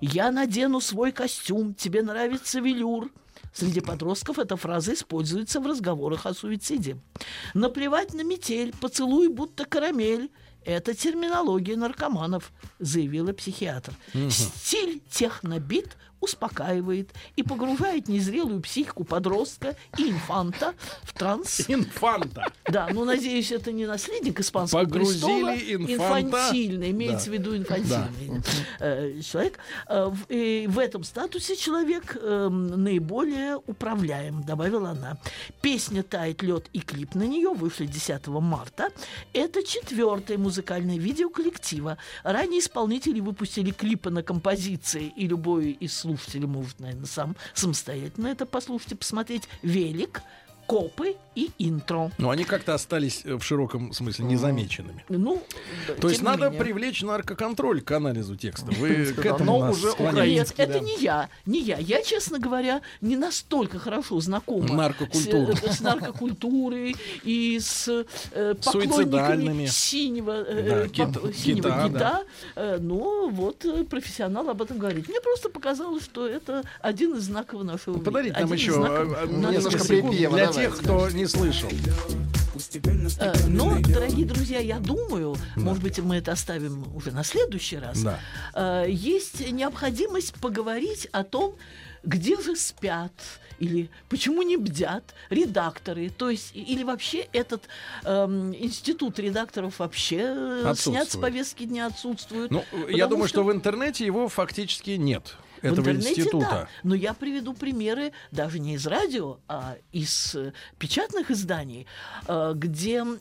Я 0.00 0.30
надену 0.32 0.80
свой 0.80 1.12
костюм, 1.12 1.74
тебе 1.74 2.02
нравится 2.02 2.60
велюр. 2.60 3.10
Среди 3.52 3.80
подростков 3.80 4.38
эта 4.38 4.56
фраза 4.56 4.94
используется 4.94 5.60
в 5.60 5.66
разговорах 5.66 6.26
о 6.26 6.34
суициде. 6.34 6.98
Наплевать 7.54 8.14
на 8.14 8.22
метель, 8.22 8.72
поцелуй 8.80 9.28
будто 9.28 9.64
карамель. 9.64 10.30
Это 10.64 10.94
терминология 10.94 11.74
наркоманов, 11.74 12.52
заявила 12.78 13.32
психиатр. 13.32 13.94
Стиль 14.28 15.00
технобит 15.10 15.96
успокаивает 16.20 17.10
и 17.36 17.42
погружает 17.42 18.08
незрелую 18.08 18.60
психику 18.60 19.04
подростка 19.04 19.76
и 19.98 20.10
инфанта 20.10 20.74
в 21.02 21.12
транс. 21.14 21.62
Инфанта. 21.68 22.52
Да, 22.66 22.88
ну, 22.92 23.04
надеюсь, 23.04 23.52
это 23.52 23.72
не 23.72 23.86
наследник 23.86 24.40
испанского 24.40 24.80
Погрузили 24.84 25.14
престола. 25.14 25.54
инфанта. 25.54 26.20
Инфантильный, 26.26 26.90
имеется 26.90 27.26
Да. 27.26 27.30
в 27.30 27.34
виду 27.34 27.56
инфантильный 27.56 28.42
э, 28.80 29.20
человек. 29.22 29.58
Э, 29.88 30.06
в, 30.06 30.26
и 30.28 30.66
в 30.66 30.78
этом 30.78 31.04
статусе 31.04 31.56
человек 31.56 32.16
э, 32.20 32.48
наиболее 32.48 33.56
управляем, 33.66 34.42
добавила 34.42 34.90
она. 34.90 35.16
Песня 35.62 36.02
«Тает 36.02 36.42
лед» 36.42 36.68
и 36.72 36.80
клип 36.80 37.14
на 37.14 37.24
нее 37.24 37.50
вышли 37.50 37.86
10 37.86 38.26
марта. 38.28 38.88
Это 39.32 39.62
четвертое 39.62 40.38
музыкальное 40.38 40.98
видео 40.98 41.30
коллектива. 41.30 41.98
Ранее 42.22 42.60
исполнители 42.60 43.20
выпустили 43.20 43.70
клипы 43.70 44.10
на 44.10 44.22
композиции, 44.22 45.12
и 45.16 45.26
любой 45.26 45.70
из 45.72 45.96
слушателей 46.10 46.46
может, 46.46 46.80
наверное, 46.80 47.06
сам 47.06 47.36
самостоятельно 47.54 48.28
это 48.28 48.46
послушать 48.46 48.92
и 48.92 48.96
посмотреть. 48.96 49.48
«Велик», 49.62 50.22
«Копы» 50.66 51.16
и 51.34 51.50
«Интро». 51.58 52.10
Но 52.18 52.30
они 52.30 52.44
как-то 52.44 52.74
остались 52.74 53.22
э, 53.24 53.34
в 53.34 53.42
широком 53.42 53.92
смысле 53.92 54.24
незамеченными. 54.24 55.04
Ну, 55.08 55.42
да, 55.86 55.94
То 55.94 56.08
есть 56.08 56.22
надо 56.22 56.46
менее. 56.46 56.60
привлечь 56.60 57.02
наркоконтроль 57.02 57.80
к 57.82 57.92
анализу 57.92 58.36
текста. 58.36 58.66
Вы 58.72 59.06
к 59.06 59.24
этому 59.24 59.70
уже. 59.70 59.88
Нет, 60.26 60.52
это 60.56 60.80
не 60.80 60.96
я, 60.98 61.28
не 61.46 61.60
я. 61.60 61.78
Я, 61.78 62.02
честно 62.02 62.38
говоря, 62.38 62.80
не 63.00 63.16
настолько 63.16 63.78
хорошо 63.78 64.20
знакома 64.20 64.92
с, 65.12 65.26
э, 65.26 65.54
с 65.72 65.80
наркокультурой 65.80 66.96
и 67.24 67.58
с 67.60 68.04
э, 68.32 68.54
поклонниками 68.64 69.66
синего, 69.66 70.32
э, 70.46 70.68
Да, 70.68 70.88
кит- 70.88 71.20
поп- 71.20 71.34
синего 71.34 71.68
кита, 71.70 71.88
кита. 71.88 72.24
да. 72.56 72.78
Но 72.80 73.28
вот 73.28 73.64
профессионал 73.88 74.48
об 74.50 74.62
этом 74.62 74.78
говорит. 74.78 75.08
Мне 75.08 75.20
просто 75.20 75.48
показалось, 75.48 76.04
что 76.04 76.26
это 76.26 76.64
один 76.80 77.14
из 77.16 77.22
знаков 77.24 77.62
нашего. 77.64 77.98
Подарите 77.98 78.40
нам 78.40 78.52
еще 78.52 78.72
несколько 79.28 79.78
секунд 79.78 80.10
припева, 80.10 80.36
для 80.36 80.46
тех, 80.48 80.76
кто 80.78 81.08
не 81.20 81.26
слышал. 81.26 81.68
Э, 83.18 83.34
Но, 83.46 83.78
дорогие 83.80 84.24
друзья, 84.24 84.58
я 84.58 84.78
думаю, 84.78 85.36
может 85.56 85.82
быть, 85.82 85.98
мы 85.98 86.16
это 86.16 86.32
оставим 86.32 86.84
уже 86.96 87.10
на 87.10 87.24
следующий 87.24 87.76
раз. 87.76 88.02
Да. 88.02 88.18
Э, 88.54 88.86
Есть 88.88 89.50
необходимость 89.50 90.34
поговорить 90.40 91.08
о 91.12 91.24
том, 91.24 91.56
где 92.02 92.40
же 92.40 92.56
спят 92.56 93.12
или 93.58 93.90
почему 94.08 94.40
не 94.40 94.56
бдят 94.56 95.14
редакторы, 95.28 96.08
то 96.08 96.30
есть 96.30 96.52
или 96.54 96.82
вообще 96.82 97.28
этот 97.34 97.64
эм, 98.04 98.54
институт 98.54 99.18
редакторов 99.18 99.78
вообще 99.80 100.34
э, 100.64 100.74
снят 100.74 101.10
с 101.10 101.16
повестки 101.16 101.64
дня 101.64 101.86
отсутствует. 101.86 102.50
Ну, 102.50 102.64
я 102.88 103.06
думаю, 103.06 103.28
что... 103.28 103.44
в 103.44 103.52
интернете 103.52 104.06
его 104.06 104.30
фактически 104.30 104.92
нет. 104.92 105.36
В 105.60 105.64
Этого 105.64 105.78
интернете, 105.90 106.20
института. 106.20 106.46
да. 106.50 106.68
Но 106.82 106.94
я 106.94 107.14
приведу 107.14 107.52
примеры 107.54 108.12
даже 108.30 108.58
не 108.58 108.74
из 108.74 108.86
радио, 108.86 109.38
а 109.48 109.76
из 109.92 110.34
э, 110.34 110.52
печатных 110.78 111.30
изданий, 111.30 111.86
э, 112.26 112.52
где 112.56 112.96
м, 112.98 113.18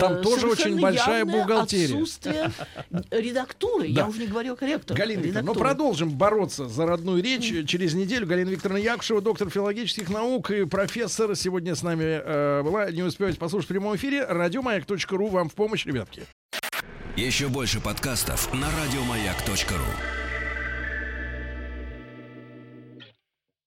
Там 0.00 0.14
э, 0.14 0.22
тоже 0.22 0.46
очень 0.46 0.56
совершенно 0.56 0.80
большая 0.82 1.18
явное 1.18 1.42
бухгалтерия. 1.42 1.84
отсутствие 1.94 2.50
редактуры. 3.10 3.88
Да. 3.92 4.00
Я 4.02 4.06
уже 4.08 4.20
не 4.20 4.26
говорю 4.26 4.54
о 4.54 4.56
корректорах. 4.56 4.98
Галина 4.98 5.20
Викторовна, 5.20 5.42
ну 5.46 5.52
редактуры. 5.52 5.68
продолжим 5.68 6.10
бороться 6.10 6.68
за 6.68 6.86
родную 6.86 7.22
речь. 7.22 7.52
Через 7.68 7.94
неделю 7.94 8.26
Галина 8.26 8.50
Викторовна 8.50 8.80
Якушева, 8.82 9.20
доктор 9.20 9.50
филологических 9.50 10.08
наук 10.08 10.50
и 10.50 10.64
профессор, 10.64 11.34
сегодня 11.36 11.74
с 11.74 11.82
нами 11.82 12.04
э, 12.24 12.62
была. 12.62 12.90
Не 12.90 13.02
успеваете 13.02 13.38
послушать 13.38 13.66
в 13.66 13.72
прямом 13.72 13.96
эфире. 13.96 14.24
Радиомаяк.ру 14.24 15.28
вам 15.28 15.48
в 15.48 15.54
помощь, 15.54 15.84
ребятки. 15.86 16.22
Еще 17.16 17.48
больше 17.48 17.80
подкастов 17.80 18.52
на 18.54 18.66
радиомаяк.ру. 18.70 20.23